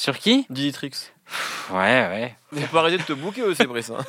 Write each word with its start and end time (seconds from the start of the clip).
Sur 0.00 0.16
qui 0.16 0.46
Diditrix. 0.48 0.92
Ouais, 1.72 1.76
ouais. 1.76 2.36
Faut 2.54 2.66
pas 2.68 2.78
arrêter 2.82 2.98
de 2.98 3.02
te 3.02 3.12
bouquer 3.14 3.42
aussi, 3.42 3.64
Brice. 3.66 3.90
hein. 3.90 4.04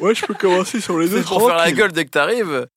Ouais, 0.00 0.14
je 0.14 0.24
peux 0.24 0.34
commencer 0.34 0.80
sur 0.80 0.96
les 1.00 1.08
deux. 1.08 1.18
C'est 1.22 1.26
pour 1.28 1.44
faire 1.48 1.56
la 1.56 1.72
gueule 1.72 1.90
dès 1.90 2.04
que 2.04 2.10
t'arrives. 2.10 2.68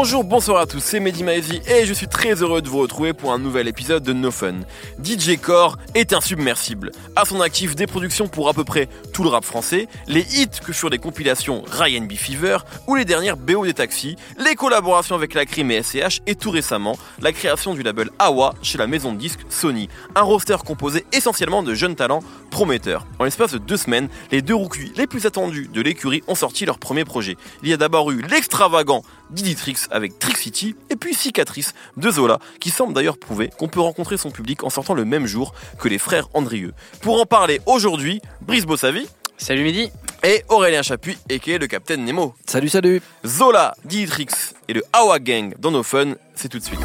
Bonjour, 0.00 0.22
bonsoir 0.22 0.58
à 0.58 0.66
tous, 0.66 0.78
c'est 0.78 1.00
Mehdi 1.00 1.24
Maizy 1.24 1.60
et 1.66 1.84
je 1.84 1.92
suis 1.92 2.06
très 2.06 2.34
heureux 2.40 2.62
de 2.62 2.68
vous 2.68 2.78
retrouver 2.78 3.12
pour 3.12 3.32
un 3.32 3.38
nouvel 3.40 3.66
épisode 3.66 4.04
de 4.04 4.12
No 4.12 4.30
Fun. 4.30 4.60
DJ 5.02 5.40
Core 5.42 5.76
est 5.96 6.12
insubmersible. 6.12 6.92
À 7.16 7.24
son 7.24 7.40
actif 7.40 7.74
des 7.74 7.88
productions 7.88 8.28
pour 8.28 8.48
à 8.48 8.54
peu 8.54 8.62
près 8.62 8.88
tout 9.12 9.24
le 9.24 9.28
rap 9.28 9.44
français, 9.44 9.88
les 10.06 10.20
hits 10.20 10.60
que 10.64 10.72
furent 10.72 10.90
des 10.90 10.98
compilations 10.98 11.64
Ryan 11.68 12.02
B 12.02 12.12
Fever 12.12 12.58
ou 12.86 12.94
les 12.94 13.04
dernières 13.04 13.36
BO 13.36 13.64
des 13.64 13.74
taxis, 13.74 14.14
les 14.38 14.54
collaborations 14.54 15.16
avec 15.16 15.34
la 15.34 15.44
crime 15.44 15.72
et 15.72 15.82
SCH 15.82 16.20
et 16.28 16.36
tout 16.36 16.52
récemment 16.52 16.96
la 17.20 17.32
création 17.32 17.74
du 17.74 17.82
label 17.82 18.10
Awa 18.20 18.54
chez 18.62 18.78
la 18.78 18.86
maison 18.86 19.12
de 19.12 19.18
disques 19.18 19.46
Sony. 19.48 19.88
Un 20.14 20.22
roster 20.22 20.58
composé 20.64 21.06
essentiellement 21.10 21.64
de 21.64 21.74
jeunes 21.74 21.96
talents 21.96 22.22
prometteurs. 22.52 23.04
En 23.18 23.24
l'espace 23.24 23.50
de 23.50 23.58
deux 23.58 23.76
semaines, 23.76 24.08
les 24.30 24.42
deux 24.42 24.54
rookies 24.54 24.92
les 24.96 25.08
plus 25.08 25.26
attendus 25.26 25.68
de 25.72 25.80
l'écurie 25.80 26.22
ont 26.28 26.36
sorti 26.36 26.66
leur 26.66 26.78
premier 26.78 27.04
projet. 27.04 27.36
Il 27.64 27.68
y 27.68 27.72
a 27.72 27.76
d'abord 27.76 28.12
eu 28.12 28.22
l'extravagant 28.22 29.02
Diditrix 29.30 29.76
avec 29.90 30.18
Trick 30.18 30.36
City 30.36 30.76
et 30.90 30.96
puis 30.96 31.14
Cicatrice 31.14 31.74
de 31.96 32.10
Zola 32.10 32.38
qui 32.60 32.70
semble 32.70 32.94
d'ailleurs 32.94 33.18
prouver 33.18 33.50
qu'on 33.58 33.68
peut 33.68 33.80
rencontrer 33.80 34.16
son 34.16 34.30
public 34.30 34.64
en 34.64 34.70
sortant 34.70 34.94
le 34.94 35.04
même 35.04 35.26
jour 35.26 35.54
que 35.78 35.88
les 35.88 35.98
frères 35.98 36.28
Andrieux. 36.34 36.72
Pour 37.00 37.20
en 37.20 37.26
parler 37.26 37.60
aujourd'hui, 37.66 38.20
Brice 38.40 38.66
Bossavi 38.66 39.06
Salut 39.40 39.62
Midi. 39.62 39.90
et 40.24 40.42
Aurélien 40.48 40.82
Chapuis 40.82 41.16
et 41.28 41.38
le 41.58 41.66
Capitaine 41.68 42.04
Nemo. 42.04 42.34
Salut, 42.44 42.68
salut. 42.68 43.00
Zola, 43.24 43.74
Diditrix 43.84 44.26
et 44.66 44.72
le 44.72 44.82
Awa 44.92 45.20
Gang 45.20 45.54
dans 45.60 45.70
nos 45.70 45.84
fun, 45.84 46.14
c'est 46.34 46.48
tout 46.48 46.58
de 46.58 46.64
suite. 46.64 46.80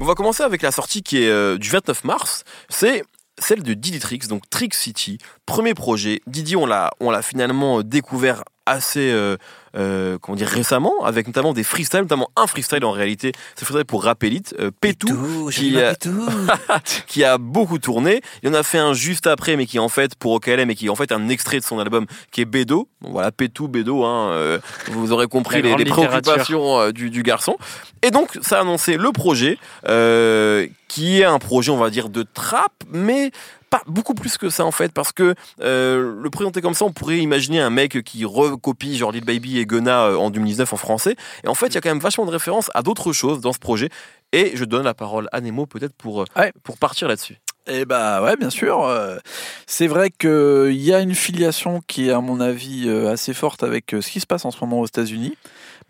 On 0.00 0.04
va 0.04 0.14
commencer 0.14 0.42
avec 0.42 0.62
la 0.62 0.72
sortie 0.72 1.02
qui 1.02 1.22
est 1.22 1.28
euh, 1.28 1.56
du 1.56 1.68
29 1.68 2.02
mars. 2.04 2.44
C'est 2.68 3.04
celle 3.38 3.62
de 3.62 3.74
Diditrix, 3.74 4.20
donc 4.28 4.48
Trick 4.50 4.74
City, 4.74 5.18
premier 5.46 5.74
projet. 5.74 6.20
Didi, 6.26 6.56
on 6.56 6.66
l'a, 6.66 6.90
on 7.00 7.10
l'a 7.10 7.22
finalement 7.22 7.82
découvert 7.82 8.44
assez, 8.66 9.10
euh, 9.10 9.36
euh, 9.76 10.18
comment 10.20 10.36
dire, 10.36 10.48
récemment, 10.48 11.04
avec 11.04 11.26
notamment 11.26 11.52
des 11.52 11.62
freestyles, 11.62 12.00
notamment 12.00 12.30
un 12.36 12.46
freestyle 12.46 12.84
en 12.84 12.90
réalité, 12.90 13.32
c'est 13.56 13.64
freestyle 13.64 13.84
pour 13.84 14.04
Rap 14.04 14.22
Elite, 14.24 14.54
euh, 14.58 14.70
Pétou, 14.80 15.50
qui, 15.52 15.76
euh, 15.76 15.92
qui 17.06 17.24
a 17.24 17.38
beaucoup 17.38 17.78
tourné. 17.78 18.20
Il 18.42 18.48
en 18.50 18.54
a 18.54 18.62
fait 18.62 18.78
un 18.78 18.92
juste 18.92 19.26
après, 19.26 19.56
mais 19.56 19.66
qui 19.66 19.78
en 19.78 19.88
fait 19.88 20.14
pour 20.14 20.32
OKLM, 20.32 20.66
mais 20.66 20.74
qui 20.74 20.86
est 20.86 20.90
en 20.90 20.96
fait 20.96 21.12
un 21.12 21.28
extrait 21.28 21.58
de 21.58 21.64
son 21.64 21.78
album 21.78 22.06
qui 22.30 22.40
est 22.40 22.44
Bédo. 22.44 22.88
Bon, 23.00 23.12
voilà, 23.12 23.30
Pétou, 23.30 23.68
Bédo, 23.68 24.04
hein, 24.04 24.32
euh, 24.32 24.58
vous 24.90 25.12
aurez 25.12 25.28
compris 25.28 25.62
les, 25.62 25.76
les 25.76 25.84
préoccupations 25.84 26.80
euh, 26.80 26.92
du, 26.92 27.10
du 27.10 27.22
garçon. 27.22 27.56
Et 28.02 28.10
donc, 28.10 28.38
ça 28.42 28.58
a 28.58 28.60
annoncé 28.62 28.96
le 28.96 29.12
projet, 29.12 29.58
euh, 29.86 30.66
qui 30.88 31.20
est 31.20 31.24
un 31.24 31.38
projet, 31.38 31.70
on 31.70 31.76
va 31.76 31.90
dire, 31.90 32.08
de 32.08 32.22
trap, 32.22 32.72
mais 32.90 33.30
pas 33.70 33.82
beaucoup 33.86 34.14
plus 34.14 34.38
que 34.38 34.50
ça 34.50 34.64
en 34.64 34.70
fait, 34.70 34.92
parce 34.92 35.12
que 35.12 35.34
euh, 35.60 36.14
le 36.20 36.30
présenter 36.30 36.60
comme 36.60 36.74
ça, 36.74 36.84
on 36.84 36.92
pourrait 36.92 37.18
imaginer 37.18 37.60
un 37.60 37.70
mec 37.70 38.02
qui 38.02 38.24
recopie 38.24 38.96
genre 38.96 39.12
Lil 39.12 39.24
Baby 39.24 39.58
et 39.58 39.66
Gunna 39.66 40.06
euh, 40.06 40.16
en 40.16 40.30
2019 40.30 40.72
en 40.72 40.76
français. 40.76 41.16
Et 41.44 41.48
en 41.48 41.54
fait, 41.54 41.68
il 41.68 41.74
y 41.74 41.78
a 41.78 41.80
quand 41.80 41.90
même 41.90 41.98
vachement 42.00 42.26
de 42.26 42.30
références 42.30 42.70
à 42.74 42.82
d'autres 42.82 43.12
choses 43.12 43.40
dans 43.40 43.52
ce 43.52 43.58
projet. 43.58 43.90
Et 44.32 44.52
je 44.54 44.64
donne 44.64 44.84
la 44.84 44.94
parole 44.94 45.28
à 45.32 45.40
Nemo 45.40 45.66
peut-être 45.66 45.94
pour, 45.94 46.22
euh, 46.22 46.24
Ouais. 46.36 46.52
pour 46.62 46.78
partir 46.78 47.08
là-dessus. 47.08 47.36
Eh 47.70 47.84
bah 47.84 48.22
ouais, 48.22 48.36
bien 48.36 48.48
sûr. 48.48 48.88
C'est 49.66 49.88
vrai 49.88 50.08
qu'il 50.10 50.72
y 50.80 50.94
a 50.94 51.00
une 51.00 51.14
filiation 51.14 51.82
qui 51.86 52.08
est, 52.08 52.12
à 52.12 52.20
mon 52.20 52.40
avis, 52.40 52.88
assez 52.88 53.34
forte 53.34 53.62
avec 53.62 53.90
ce 53.90 54.10
qui 54.10 54.20
se 54.20 54.26
passe 54.26 54.46
en 54.46 54.50
ce 54.50 54.56
moment 54.62 54.80
aux 54.80 54.86
États-Unis, 54.86 55.34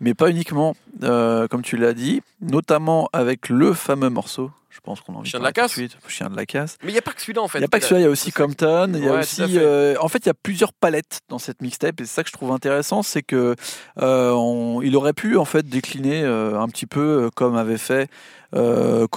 mais 0.01 0.13
pas 0.13 0.29
uniquement, 0.29 0.75
euh, 1.03 1.47
comme 1.47 1.61
tu 1.61 1.77
l'as 1.77 1.93
dit, 1.93 2.21
notamment 2.41 3.07
avec 3.13 3.47
le 3.47 3.73
fameux 3.73 4.09
morceau. 4.09 4.51
Je 4.79 4.85
pense 4.85 5.01
qu'on 5.01 5.13
en 5.15 5.23
Chien 5.25 5.39
de 5.39 5.43
la 5.43 5.51
casse 5.51 5.77
Chien 6.07 6.29
de 6.29 6.35
la 6.37 6.45
casse. 6.45 6.77
Mais 6.83 6.89
il 6.89 6.93
n'y 6.93 6.97
a 6.99 7.01
pas 7.01 7.11
que 7.11 7.19
celui-là 7.21 7.41
en 7.41 7.47
fait. 7.49 7.57
Il 7.57 7.61
n'y 7.61 7.65
a 7.65 7.67
pas 7.67 7.79
que 7.79 7.83
celui-là, 7.85 7.99
il 7.99 8.03
y 8.03 8.07
a 8.07 8.09
aussi 8.09 8.31
Compton, 8.31 8.91
il 8.95 9.03
y 9.03 9.07
a 9.07 9.11
Ouais, 9.11 9.19
aussi. 9.19 9.41
euh, 9.57 9.95
en 9.99 10.07
fait, 10.07 10.19
il 10.19 10.27
y 10.27 10.29
a 10.29 10.33
plusieurs 10.33 10.71
palettes 10.71 11.19
dans 11.27 11.37
cette 11.37 11.61
mixtape, 11.61 11.99
et 11.99 12.05
c'est 12.05 12.13
ça 12.15 12.23
que 12.23 12.29
je 12.29 12.33
trouve 12.33 12.51
intéressant, 12.51 13.03
c'est 13.03 13.21
que 13.21 13.55
euh, 14.01 14.31
on- 14.31 14.81
il 14.81 14.95
aurait 14.95 15.13
pu 15.13 15.35
en 15.37 15.45
fait 15.45 15.67
décliner 15.67 16.23
euh, 16.23 16.59
un 16.59 16.67
petit 16.69 16.85
peu 16.85 17.29
comme 17.35 17.55
avait 17.57 17.77
fait 17.77 18.09
euh, 18.55 19.07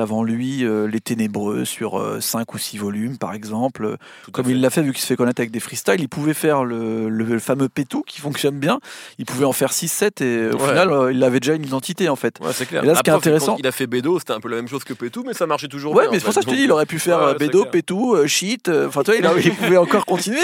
avant 0.00 0.22
lui, 0.22 0.64
euh, 0.64 0.86
Les 0.86 1.00
Ténébreux 1.00 1.64
sur 1.64 2.00
5 2.20 2.54
ou 2.54 2.58
6 2.58 2.78
volumes 2.78 3.18
par 3.18 3.32
exemple. 3.34 3.96
Tout 4.24 4.30
Comme 4.30 4.48
il 4.50 4.60
l'a 4.60 4.70
fait 4.70 4.82
vu 4.82 4.92
qu'il 4.92 5.00
se 5.00 5.06
fait 5.06 5.16
connaître 5.16 5.40
avec 5.40 5.50
des 5.50 5.60
freestyles, 5.60 6.00
il 6.00 6.08
pouvait 6.08 6.34
faire 6.34 6.64
le, 6.64 7.08
le 7.08 7.38
fameux 7.38 7.68
Pétou 7.68 8.02
qui 8.06 8.20
fonctionne 8.20 8.58
bien, 8.58 8.80
il 9.18 9.24
pouvait 9.26 9.44
en 9.44 9.52
faire 9.52 9.70
6-7 9.72 10.22
et 10.22 10.50
au 10.50 10.58
Ouais. 10.60 10.68
final 10.68 10.90
euh, 10.92 11.12
il 11.12 11.22
avait 11.24 11.40
déjà 11.40 11.54
une 11.54 11.64
identité 11.64 12.08
en 12.08 12.16
fait. 12.16 12.36
Ouais, 12.40 12.52
c'est 12.52 12.66
clair. 12.66 12.84
Et 12.84 12.86
là, 12.86 12.94
ce 12.94 13.02
qui 13.02 13.10
est 13.10 13.12
intéressant- 13.12 13.56
Il 13.58 13.66
a 13.66 13.72
fait 13.72 13.86
Bédo, 13.86 14.18
c'était 14.18 14.32
un 14.32 14.40
peu 14.40 14.48
la 14.48 14.56
même 14.56 14.68
chose 14.68 14.84
que 14.84 14.92
Pétou, 14.94 15.24
mais 15.26 15.34
ça 15.34 15.46
marchait 15.46 15.68
toujours 15.68 15.94
Ouais, 15.94 16.04
bien, 16.04 16.12
mais 16.12 16.18
c'est 16.18 16.24
pour 16.24 16.34
ça 16.34 16.40
que 16.40 16.46
je 16.46 16.50
te 16.52 16.56
dis, 16.56 16.64
il 16.64 16.72
aurait 16.72 16.86
pu 16.86 16.98
faire 16.98 17.18
ouais, 17.18 17.24
euh, 17.34 17.34
Bédo. 17.34 17.64
Pétou, 17.64 18.14
euh, 18.14 18.26
Shit. 18.26 18.68
euh, 18.68 18.88
Enfin, 18.88 19.02
tu 19.02 19.10
vois, 19.10 19.18
il, 19.20 19.26
a- 19.26 19.38
il 19.38 19.52
pouvait 19.54 19.76
encore 19.76 20.06
continuer. 20.06 20.38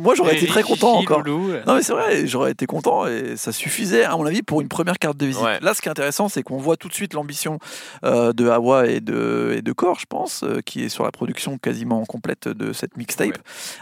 moi, 0.00 0.14
j'aurais 0.14 0.36
été 0.36 0.46
très 0.46 0.62
content 0.62 0.94
encore. 0.98 1.22
Non, 1.26 1.74
mais 1.74 1.82
c'est 1.82 1.92
vrai, 1.92 2.26
j'aurais 2.26 2.52
été 2.52 2.66
content 2.66 3.06
et 3.06 3.36
ça 3.36 3.52
suffisait, 3.52 4.04
à 4.04 4.16
mon 4.16 4.26
avis, 4.26 4.42
pour 4.42 4.60
une 4.60 4.68
première 4.68 4.98
carte 4.98 5.16
de 5.16 5.26
visite. 5.26 5.42
Là, 5.62 5.74
ce 5.74 5.80
qui 5.80 5.88
est 5.88 5.90
intéressant, 5.90 6.28
c'est 6.28 6.42
qu'on 6.42 6.58
voit 6.58 6.76
tout 6.76 6.88
de 6.88 6.94
suite 6.94 7.14
l'ambition 7.14 7.55
euh, 8.04 8.32
de 8.32 8.48
Hawa 8.48 8.86
et 8.86 9.00
de, 9.00 9.54
et 9.56 9.62
de 9.62 9.72
Core, 9.72 9.98
je 10.00 10.06
pense, 10.06 10.42
euh, 10.42 10.60
qui 10.60 10.82
est 10.84 10.88
sur 10.88 11.04
la 11.04 11.10
production 11.12 11.58
quasiment 11.58 12.04
complète 12.04 12.48
de 12.48 12.72
cette 12.72 12.96
mixtape, 12.96 13.26
Ouais. 13.28 13.34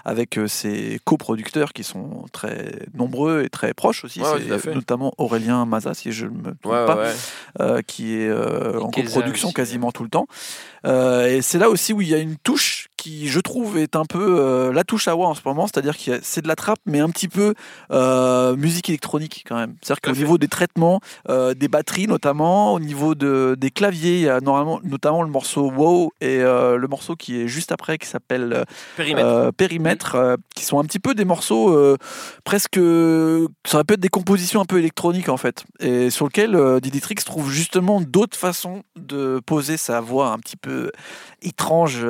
avec 0.05 0.39
euh, 0.39 0.47
ses 0.49 1.01
coproducteurs 1.05 1.73
qui 1.73 1.85
sont 1.85 2.27
très 2.33 2.73
nombreux 2.95 3.43
et 3.45 3.51
très 3.51 3.75
proches 3.75 4.05
aussi. 4.05 4.21
Ouais, 4.21 4.29
C'est 4.63 4.75
notamment 4.75 5.13
Aurélien 5.19 5.65
Maza, 5.67 5.95
si 5.95 6.13
je 6.13 6.27
ne 6.27 6.31
me 6.31 6.55
trompe 6.63 6.73
Ouais, 6.73 6.87
pas 6.87 7.83
qui 7.83 8.15
est 8.15 8.33
en 8.33 8.91
coproduction 8.91 9.53
quasiment 9.53 9.93
tout 9.93 10.03
le 10.05 10.09
temps. 10.09 10.27
Et 10.85 11.41
c'est 11.43 11.59
là 11.59 11.69
aussi 11.71 11.93
où 11.93 12.01
il 12.01 12.09
y 12.09 12.15
a 12.15 12.19
une 12.19 12.37
touche 12.37 12.89
qui, 13.05 13.29
je 13.29 13.39
trouve, 13.39 13.77
est 13.77 13.97
un 13.97 14.07
peu 14.07 14.39
euh, 14.41 14.73
la 14.73 14.83
touche 14.83 15.09
Awa 15.09 15.27
en 15.27 15.35
ce 15.35 15.43
moment, 15.45 15.67
c'est-à-dire 15.67 15.99
que 15.99 16.21
c'est 16.23 16.41
de 16.41 16.49
la 16.49 16.57
trappe, 16.57 16.79
mais 16.87 17.01
un 17.01 17.11
petit 17.11 17.29
peu 17.29 17.53
euh, 17.91 18.57
musique 18.57 18.89
électronique 18.89 19.45
quand 19.47 19.57
même. 19.57 19.75
C'est-à-dire 19.83 20.01
à 20.05 20.09
qu'au 20.09 20.17
niveau 20.17 20.39
des 20.39 20.49
traitements, 20.49 21.01
euh, 21.29 21.53
des 21.53 21.69
batteries 21.69 22.07
notamment, 22.07 22.73
au 22.73 22.81
niveau 22.81 23.15
de, 23.15 23.57
des 23.59 23.71
claviers, 23.71 24.15
il 24.15 24.23
y 24.23 24.29
a 24.31 24.41
normalement, 24.41 24.81
notamment 24.85 25.23
le 25.23 25.29
morceau 25.29 25.71
Wow 25.71 26.13
et 26.23 26.39
le 26.39 26.87
morceau 26.89 27.15
qui 27.15 27.43
est 27.43 27.49
juste 27.49 27.73
après 27.73 27.99
qui 27.99 28.09
s'appelle 28.09 28.65
Périmètre. 28.97 29.53
périmètre, 29.53 30.37
qui 30.55 30.65
sont 30.65 30.79
un 30.79 30.85
petit 30.85 30.99
peu 30.99 31.15
des 31.15 31.27
morceaux 31.27 31.77
presque. 32.45 32.77
Ça 32.77 33.77
aurait 33.77 33.85
pu 33.85 33.95
être 33.95 34.01
des 34.01 34.09
compositions 34.09 34.61
un 34.63 34.65
peu 34.65 34.79
électroniques 34.79 35.29
en 35.29 35.37
fait, 35.37 35.65
et 35.81 36.09
sur 36.11 36.27
lesquels 36.27 36.55
euh, 36.55 36.81
Diditrix 36.81 37.17
trouve 37.17 37.51
justement 37.51 38.01
d'autres 38.01 38.37
façons 38.37 38.83
de 38.97 39.41
poser 39.45 39.77
sa 39.77 40.01
voix 40.01 40.29
un 40.29 40.39
petit 40.39 40.57
peu 40.57 40.91
étrange, 41.43 42.07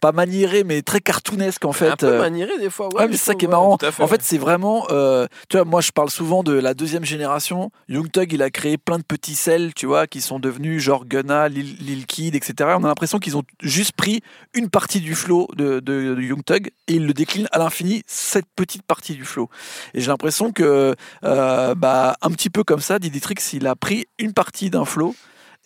pas 0.00 0.12
maniérée, 0.18 0.64
mais 0.64 0.82
très 0.82 1.00
cartoonesque 1.00 1.64
en 1.64 1.72
fait. 1.72 1.90
un 1.90 1.96
peu 1.96 2.06
euh, 2.06 2.18
maniéré 2.20 2.58
des 2.58 2.70
fois. 2.70 2.88
Ouais, 2.92 3.06
mais 3.06 3.16
c'est 3.16 3.24
ça 3.24 3.34
qui 3.36 3.44
est 3.44 3.48
ouais, 3.48 3.52
marrant. 3.52 3.78
fait, 3.78 4.02
en 4.02 4.08
fait, 4.08 4.20
c'est 4.22 4.36
vraiment. 4.36 4.86
euh, 4.90 5.28
tu 5.48 5.56
vois, 5.56 5.64
moi, 5.64 5.80
je 5.80 5.92
parle 5.92 6.10
souvent 6.10 6.42
de 6.42 6.52
la 6.52 6.74
deuxième 6.74 7.04
génération. 7.04 7.70
Young 7.88 8.10
Thug, 8.10 8.32
il 8.32 8.42
a 8.42 8.50
créé 8.50 8.78
plein 8.78 8.98
de 8.98 9.04
petits 9.04 9.36
sels, 9.36 9.74
tu 9.74 9.86
vois, 9.86 10.08
qui 10.08 10.20
sont 10.20 10.40
devenus 10.40 10.82
genre 10.82 11.04
Gunna, 11.06 11.48
Lil, 11.48 11.76
Lil 11.78 12.06
Kid, 12.06 12.34
etc. 12.34 12.74
On 12.76 12.84
a 12.84 12.88
l'impression 12.88 13.20
qu'ils 13.20 13.36
ont 13.36 13.44
juste 13.62 13.92
pris 13.92 14.20
une 14.54 14.68
partie 14.70 15.00
du 15.00 15.14
flow 15.14 15.46
de, 15.56 15.78
de, 15.78 16.14
de 16.14 16.20
Young 16.20 16.44
Thug 16.44 16.72
et 16.88 16.94
ils 16.94 17.06
le 17.06 17.14
déclinent 17.14 17.48
à 17.52 17.58
l'infini, 17.58 18.02
cette 18.08 18.46
petite 18.56 18.82
partie 18.82 19.14
du 19.14 19.24
flow. 19.24 19.48
Et 19.94 20.00
j'ai 20.00 20.08
l'impression 20.08 20.50
que, 20.50 20.96
euh, 21.24 21.74
bah, 21.76 22.16
un 22.22 22.30
petit 22.30 22.50
peu 22.50 22.64
comme 22.64 22.80
ça, 22.80 22.98
Diditrix, 22.98 23.36
il 23.52 23.68
a 23.68 23.76
pris 23.76 24.06
une 24.18 24.32
partie 24.32 24.68
d'un 24.68 24.84
flow 24.84 25.14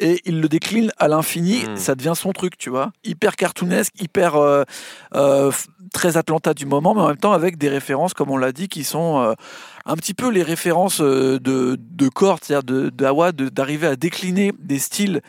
et 0.02 0.20
il 0.24 0.40
le 0.40 0.48
décline 0.48 0.90
à 0.98 1.06
l'infini, 1.08 1.64
Mm. 1.64 1.76
ça 1.76 1.94
devient 1.94 2.12
son 2.16 2.32
truc, 2.32 2.58
tu 2.58 2.68
vois. 2.70 2.92
Hyper 3.04 3.36
cartoonesque, 3.36 3.94
hyper 4.00 4.36
euh, 4.36 4.64
euh, 5.14 5.50
très 5.92 6.16
Atlanta 6.16 6.54
du 6.54 6.66
moment, 6.66 6.94
mais 6.94 7.00
en 7.02 7.08
même 7.08 7.16
temps 7.16 7.32
avec 7.32 7.56
des 7.58 7.68
références, 7.68 8.12
comme 8.14 8.30
on 8.30 8.36
l'a 8.36 8.52
dit, 8.52 8.68
qui 8.68 8.82
sont 8.84 9.20
euh, 9.20 9.34
un 9.86 9.96
petit 9.96 10.14
peu 10.14 10.28
les 10.30 10.42
références 10.42 11.00
de, 11.00 11.38
de 11.38 12.10
c'est-à-dire 12.42 12.62
de- 12.62 13.48
d'arriver 13.48 13.86
à 13.86 13.96
décliner 13.96 14.52
des 14.58 14.78
styles 14.78 15.20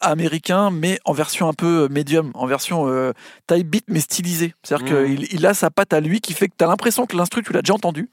américains, 0.00 0.70
mais 0.70 0.98
en 1.04 1.12
version 1.12 1.48
un 1.48 1.52
peu 1.52 1.88
médium, 1.90 2.30
en 2.34 2.46
version 2.46 3.12
type 3.46 3.68
beat, 3.68 3.84
mais 3.88 4.00
stylisée. 4.00 4.54
C'est-à-dire 4.62 4.86
Mm. 4.86 5.06
qu'il 5.16 5.28
il 5.32 5.46
a 5.46 5.54
sa 5.54 5.70
patte 5.70 5.92
à 5.92 6.00
lui 6.00 6.20
qui 6.20 6.32
fait 6.32 6.48
que 6.48 6.54
tu 6.58 6.64
as 6.64 6.68
l'impression 6.68 7.06
que 7.06 7.16
l'instru, 7.16 7.42
tu 7.42 7.52
l'as 7.52 7.62
déjà 7.62 7.74
entendu, 7.74 8.10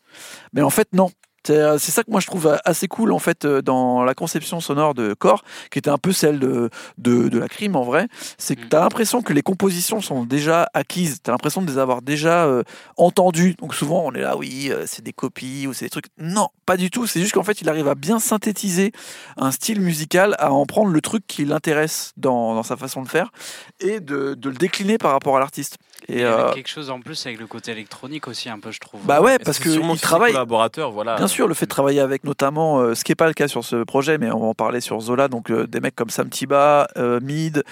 mais 0.53 0.61
en 0.61 0.69
fait, 0.69 0.87
non. 0.93 1.09
C'est 1.45 1.57
euh, 1.57 1.77
c'est 1.77 1.91
ça 1.91 2.03
que 2.03 2.11
moi 2.11 2.19
je 2.19 2.27
trouve 2.27 2.57
assez 2.65 2.87
cool 2.87 3.11
en 3.11 3.19
fait 3.19 3.45
euh, 3.45 3.61
dans 3.61 4.03
la 4.03 4.13
conception 4.13 4.59
sonore 4.59 4.93
de 4.93 5.13
Core, 5.13 5.43
qui 5.71 5.79
était 5.79 5.89
un 5.89 5.97
peu 5.97 6.11
celle 6.11 6.39
de, 6.39 6.69
de, 6.97 7.29
de 7.29 7.39
la 7.39 7.47
crime 7.47 7.75
en 7.75 7.83
vrai. 7.83 8.07
C'est 8.37 8.55
que 8.55 8.65
Mm. 8.65 8.69
tu 8.69 8.75
as 8.75 8.79
l'impression 8.79 9.21
que 9.21 9.33
les 9.33 9.41
compositions 9.41 10.01
sont 10.01 10.25
déjà 10.25 10.67
acquises, 10.73 11.19
tu 11.23 11.29
as 11.29 11.33
l'impression 11.33 11.61
de 11.61 11.67
les 11.67 11.77
avoir 11.77 12.01
déjà 12.01 12.45
euh, 12.45 12.63
entendues. 12.97 13.55
Donc 13.59 13.75
souvent 13.75 14.03
on 14.05 14.11
est 14.13 14.21
là, 14.21 14.37
oui, 14.37 14.69
euh, 14.71 14.83
c'est 14.87 15.03
des 15.03 15.13
copies 15.13 15.67
ou 15.67 15.73
c'est 15.73 15.85
des 15.85 15.89
trucs. 15.89 16.07
Non, 16.17 16.49
pas 16.65 16.77
du 16.77 16.89
tout. 16.89 17.07
C'est 17.07 17.21
juste 17.21 17.33
qu'en 17.33 17.43
fait 17.43 17.61
il 17.61 17.69
arrive 17.69 17.87
à 17.87 17.95
bien 17.95 18.19
synthétiser 18.19 18.91
un 19.37 19.51
style 19.51 19.81
musical, 19.81 20.35
à 20.39 20.51
en 20.51 20.65
prendre 20.65 20.91
le 20.91 21.01
truc 21.01 21.25
qui 21.27 21.45
l'intéresse 21.45 22.11
dans, 22.17 22.55
dans 22.55 22.63
sa 22.63 22.75
façon 22.77 23.03
de 23.03 23.07
faire 23.07 23.31
et 23.79 23.99
de, 23.99 24.33
de 24.33 24.49
le 24.49 24.55
décliner 24.55 24.97
par 24.97 25.11
rapport 25.11 25.37
à 25.37 25.39
l'artiste. 25.39 25.77
Et 26.07 26.19
Et 26.19 26.23
avec 26.23 26.45
euh, 26.45 26.53
quelque 26.53 26.69
chose 26.69 26.89
en 26.89 26.99
plus 26.99 27.25
avec 27.25 27.39
le 27.39 27.47
côté 27.47 27.71
électronique 27.71 28.27
aussi, 28.27 28.49
un 28.49 28.59
peu, 28.59 28.71
je 28.71 28.79
trouve. 28.79 29.01
bah 29.05 29.21
ouais, 29.21 29.39
parce 29.39 29.59
que 29.59 29.69
il 29.69 29.99
travaille. 29.99 30.33
collaborateurs, 30.33 30.91
voilà. 30.91 31.15
Bien 31.15 31.27
sûr, 31.27 31.47
le 31.47 31.53
fait 31.53 31.65
de 31.65 31.71
travailler 31.71 31.99
avec 31.99 32.23
notamment, 32.23 32.79
euh, 32.79 32.95
ce 32.95 33.03
qui 33.03 33.11
n'est 33.11 33.15
pas 33.15 33.27
le 33.27 33.33
cas 33.33 33.47
sur 33.47 33.63
ce 33.63 33.83
projet, 33.83 34.17
mais 34.17 34.31
on 34.31 34.39
va 34.39 34.45
en 34.47 34.53
parler 34.53 34.81
sur 34.81 34.99
Zola, 34.99 35.27
donc 35.27 35.49
euh, 35.49 35.67
des 35.67 35.79
mecs 35.79 35.95
comme 35.95 36.09
Sam 36.09 36.29
Tiba, 36.29 36.87
Mid, 37.21 37.63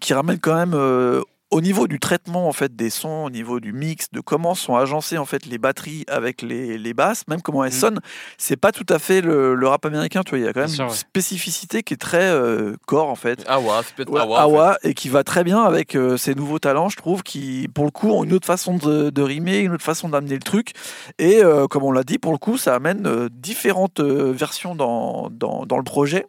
qui 0.00 0.14
ramènent 0.14 0.40
quand 0.40 0.54
même 0.54 1.24
au 1.52 1.60
niveau 1.60 1.86
du 1.86 2.00
traitement 2.00 2.48
en 2.48 2.52
fait 2.52 2.74
des 2.74 2.90
sons, 2.90 3.24
au 3.26 3.30
niveau 3.30 3.60
du 3.60 3.72
mix, 3.72 4.06
de 4.10 4.20
comment 4.20 4.54
sont 4.54 4.74
agencées 4.74 5.18
en 5.18 5.24
fait 5.24 5.46
les 5.46 5.58
batteries 5.58 6.04
avec 6.08 6.42
les, 6.42 6.78
les 6.78 6.94
basses, 6.94 7.22
même 7.28 7.42
comment 7.42 7.62
elles 7.64 7.70
Mm. 7.72 7.84
sonnent, 7.84 8.00
c'est 8.38 8.56
pas 8.56 8.72
tout 8.72 8.86
à 8.88 8.98
fait 8.98 9.20
le, 9.20 9.54
le 9.54 9.68
rap 9.68 9.86
américain, 9.86 10.22
tu 10.24 10.30
vois, 10.30 10.38
il 10.38 10.44
y 10.44 10.48
a 10.48 10.52
quand 10.52 10.60
même 10.60 10.68
sûr, 10.68 10.84
une 10.86 10.90
ouais. 10.90 10.96
spécificité 10.96 11.82
qui 11.82 11.94
est 11.94 11.98
très 11.98 12.24
euh, 12.30 12.74
core 12.86 13.08
en 13.08 13.14
fait. 13.14 13.44
Awa, 13.46 13.82
c'est 13.86 13.94
peut-être 13.94 14.10
Ouais, 14.10 14.20
Awa. 14.20 14.78
fait. 14.82 14.90
Et 14.90 14.94
qui 14.94 15.08
va 15.08 15.22
très 15.24 15.44
bien 15.44 15.62
avec 15.62 15.94
euh, 15.94 16.16
ces 16.16 16.34
nouveaux 16.34 16.58
talents, 16.58 16.88
je 16.88 16.96
trouve, 16.96 17.22
qui 17.22 17.68
pour 17.74 17.84
le 17.84 17.90
coup 17.90 18.10
ont 18.10 18.24
une 18.24 18.32
autre 18.32 18.46
façon 18.46 18.76
de, 18.76 19.10
de 19.10 19.22
rimer, 19.22 19.58
une 19.58 19.72
autre 19.72 19.84
façon 19.84 20.08
d'amener 20.08 20.34
le 20.34 20.40
truc. 20.42 20.72
Et 21.18 21.44
euh, 21.44 21.66
comme 21.68 21.84
on 21.84 21.92
l'a 21.92 22.02
dit, 22.02 22.18
pour 22.18 22.32
le 22.32 22.38
coup, 22.38 22.56
ça 22.56 22.74
amène 22.74 23.06
euh, 23.06 23.28
différentes 23.30 24.00
euh, 24.00 24.32
versions 24.32 24.74
dans, 24.74 25.28
dans, 25.30 25.66
dans 25.66 25.76
le 25.76 25.84
projet. 25.84 26.26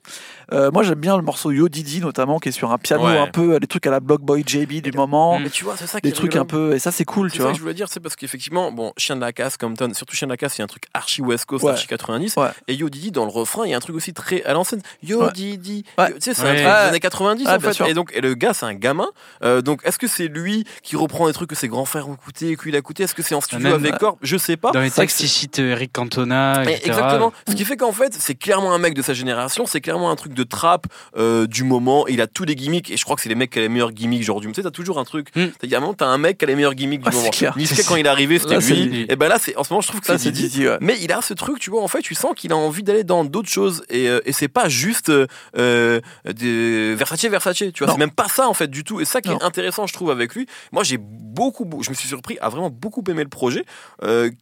Euh, 0.52 0.72
moi, 0.72 0.84
j'aime 0.84 1.00
bien 1.00 1.16
le 1.16 1.24
morceau 1.24 1.52
Yo 1.52 1.70
Didi, 1.70 2.02
notamment, 2.02 2.40
qui 2.40 2.50
est 2.50 2.52
sur 2.52 2.72
un 2.72 2.78
piano 2.78 3.06
Ouais. 3.06 3.18
un 3.18 3.28
peu, 3.28 3.54
euh, 3.56 3.60
des 3.60 3.68
trucs 3.68 3.86
à 3.88 3.92
la 3.92 4.00
Block 4.00 4.22
Boy 4.22 4.44
JB 4.46 4.82
du 4.82 4.92
moment. 4.92 5.40
Mais 5.40 5.50
tu 5.50 5.64
vois, 5.64 5.76
c'est 5.78 5.88
ça 5.88 6.00
qui 6.00 6.04
des 6.04 6.10
est 6.10 6.12
trucs 6.14 6.34
rigolo. 6.34 6.44
un 6.44 6.46
peu, 6.46 6.76
et 6.76 6.80
ça, 6.80 6.92
c'est 6.92 7.06
cool, 7.06 7.32
tu 7.32 7.38
ça 7.38 7.44
vois. 7.44 7.52
que 7.52 7.58
je 7.58 7.62
voulais 7.62 7.74
dire, 7.74 7.88
c'est 7.90 8.00
parce 8.00 8.16
qu'effectivement, 8.16 8.72
bon, 8.72 8.94
Chien 8.98 9.16
de 9.16 9.22
la 9.22 9.32
Casse, 9.34 9.58
Compton, 9.58 9.92
surtout 9.94 10.16
Chien 10.16 10.28
de 10.28 10.34
la 10.34 10.38
Casse, 10.38 10.54
c'est 10.56 10.64
un 10.64 10.68
truc 10.68 10.84
archi 10.94 11.22
West 11.22 11.46
Coast, 11.46 11.64
Ouais. 11.64 11.72
archi 11.72 11.88
90. 11.88 12.36
Ouais. 12.38 12.50
Et 12.68 12.76
Yo 12.76 12.90
Didi, 12.90 13.12
dans 13.12 13.26
le 13.26 13.32
refrain, 13.32 13.64
il 13.66 13.72
y 13.72 13.74
a 13.74 13.78
un 13.78 13.80
truc 13.80 13.96
aussi 13.96 14.14
très 14.14 14.44
à 14.44 14.54
l'ancienne. 14.54 14.82
Yo 15.02 15.24
Ouais. 15.24 15.32
Didi. 15.34 15.86
Ouais. 15.98 16.14
Tu 16.14 16.22
sais, 16.22 16.34
c'est 16.34 16.44
Ouais. 16.44 16.50
un 16.50 16.54
truc 16.56 16.64
des 16.66 16.90
années 16.90 17.00
90 17.00 17.46
Ouais, 17.46 17.52
en 17.54 17.60
fait. 17.60 17.74
sûr. 17.74 17.86
Et 17.88 17.94
donc, 17.94 18.12
et 18.14 18.22
le 18.22 18.34
gars, 18.34 18.54
c'est 18.54 18.66
un 18.66 18.74
gamin. 18.74 19.08
Euh, 19.44 19.62
donc, 19.62 19.82
est-ce 19.86 19.98
que 19.98 20.08
c'est 20.08 20.28
lui 20.28 20.66
qui 20.82 20.96
reprend 20.96 21.28
des 21.28 21.34
trucs 21.34 21.50
que 21.50 21.56
ses 21.56 21.68
grands 21.68 21.86
frères 21.86 22.10
ont 22.10 22.14
écouté, 22.16 22.56
qu'il 22.58 22.76
a 22.76 22.80
écouté 22.80 23.04
Est-ce 23.04 23.14
que 23.16 23.22
c'est 23.24 23.36
en 23.36 23.42
studio 23.42 23.64
Même, 23.70 23.74
avec 23.76 23.98
Corp 23.98 24.18
Je 24.22 24.38
sais 24.38 24.58
pas. 24.58 24.72
Dans 24.72 24.82
les 24.82 24.92
textes, 24.92 25.20
il 25.22 25.28
cite 25.30 25.60
Eric 25.60 25.92
Cantona, 25.94 26.64
exactement. 26.66 27.34
Ce 27.48 27.54
qui 27.54 27.66
fait 27.66 27.78
qu'en 27.78 27.92
fait, 27.92 28.14
c'est 28.18 28.36
clairement 28.36 28.74
un 28.74 28.78
mec 28.80 28.94
de 28.94 29.02
sa 29.02 29.14
génération, 29.14 29.66
c'est 29.66 29.82
clairement 29.82 30.10
un 30.12 30.16
truc 30.16 30.33
de 30.34 30.44
trap 30.44 30.88
euh, 31.18 31.48
du 31.48 31.64
moment. 31.64 32.08
Il 32.08 32.22
a 32.22 32.28
tous 32.28 32.44
les 32.46 32.56
gimmicks 32.56 32.92
et 32.92 32.98
je 32.98 33.04
crois 33.04 33.16
que 33.16 33.22
c'est 33.22 33.30
les 33.30 33.36
mecs 33.36 33.52
qui 33.52 33.60
ont 33.60 33.62
les 33.62 33.70
meilleurs 33.70 33.92
gimmicks. 33.92 34.24
Genre, 34.24 34.40
du 34.40 34.48
tu 34.48 34.54
sais, 34.54 34.64
t'as 34.64 34.72
toujours 34.72 35.00
un 35.00 35.04
truc. 35.04 35.30
Hmm. 35.36 35.48
T'as, 35.60 35.68
a 35.74 35.78
un 35.78 35.82
moment, 35.82 35.94
t'as 35.94 36.08
un 36.08 36.18
mec 36.18 36.38
qui 36.38 36.46
a 36.46 36.48
les 36.48 36.56
meilleurs 36.56 36.76
gimmicks 36.76 37.02
du 37.02 37.12
c'est 37.12 37.18
moment. 37.42 37.54
Niska, 37.58 37.84
quand 37.88 37.96
il 37.96 38.06
est 38.06 38.10
arrivé, 38.10 38.40
c'était 38.40 38.60
lui. 38.60 38.86
lui. 38.86 39.06
Et 39.10 39.16
ben 39.16 39.28
là, 39.28 39.38
c'est 39.40 39.56
en 39.58 39.64
ce 39.64 39.74
moment, 39.74 39.82
je 39.82 39.88
trouve 39.88 40.02
que 40.02 40.08
c'est 40.18 40.32
Didi. 40.32 40.50
Didi, 40.50 40.68
ouais. 40.68 40.78
Mais 40.82 40.98
il 41.02 41.12
a 41.12 41.22
ce 41.22 41.34
truc, 41.34 41.60
tu 41.60 41.70
vois, 41.70 41.82
en 41.82 41.88
fait, 41.88 42.02
tu 42.02 42.16
sens 42.16 42.34
qu'il 42.36 42.52
a 42.52 42.58
envie 42.58 42.84
d'aller 42.84 43.04
dans 43.04 43.24
d'autres 43.24 43.50
choses 43.50 43.84
et, 43.90 44.10
euh, 44.10 44.20
et 44.26 44.32
c'est 44.32 44.48
pas 44.48 44.70
juste 44.70 45.10
euh, 45.10 45.28
euh, 45.58 46.00
des 46.26 46.96
Versace, 46.96 47.26
Versace, 47.26 47.64
tu 47.74 47.84
vois, 47.84 47.94
c'est 47.94 48.00
même 48.00 48.12
pas 48.12 48.28
ça 48.28 48.48
en 48.48 48.54
fait 48.54 48.68
du 48.70 48.84
tout. 48.84 49.02
Et 49.02 49.06
ça 49.06 49.22
qui 49.22 49.30
Non. 49.30 49.40
est 49.40 49.44
intéressant, 49.44 49.88
je 49.88 49.94
trouve, 49.94 50.12
avec 50.12 50.36
lui. 50.36 50.48
Moi, 50.72 50.84
j'ai 50.84 50.98
beaucoup, 51.00 51.68
je 51.82 51.90
me 51.90 51.96
suis 51.96 52.08
surpris 52.08 52.38
à 52.42 52.50
vraiment 52.50 52.70
beaucoup 52.70 53.04
aimer 53.10 53.24
le 53.24 53.30
projet, 53.30 53.66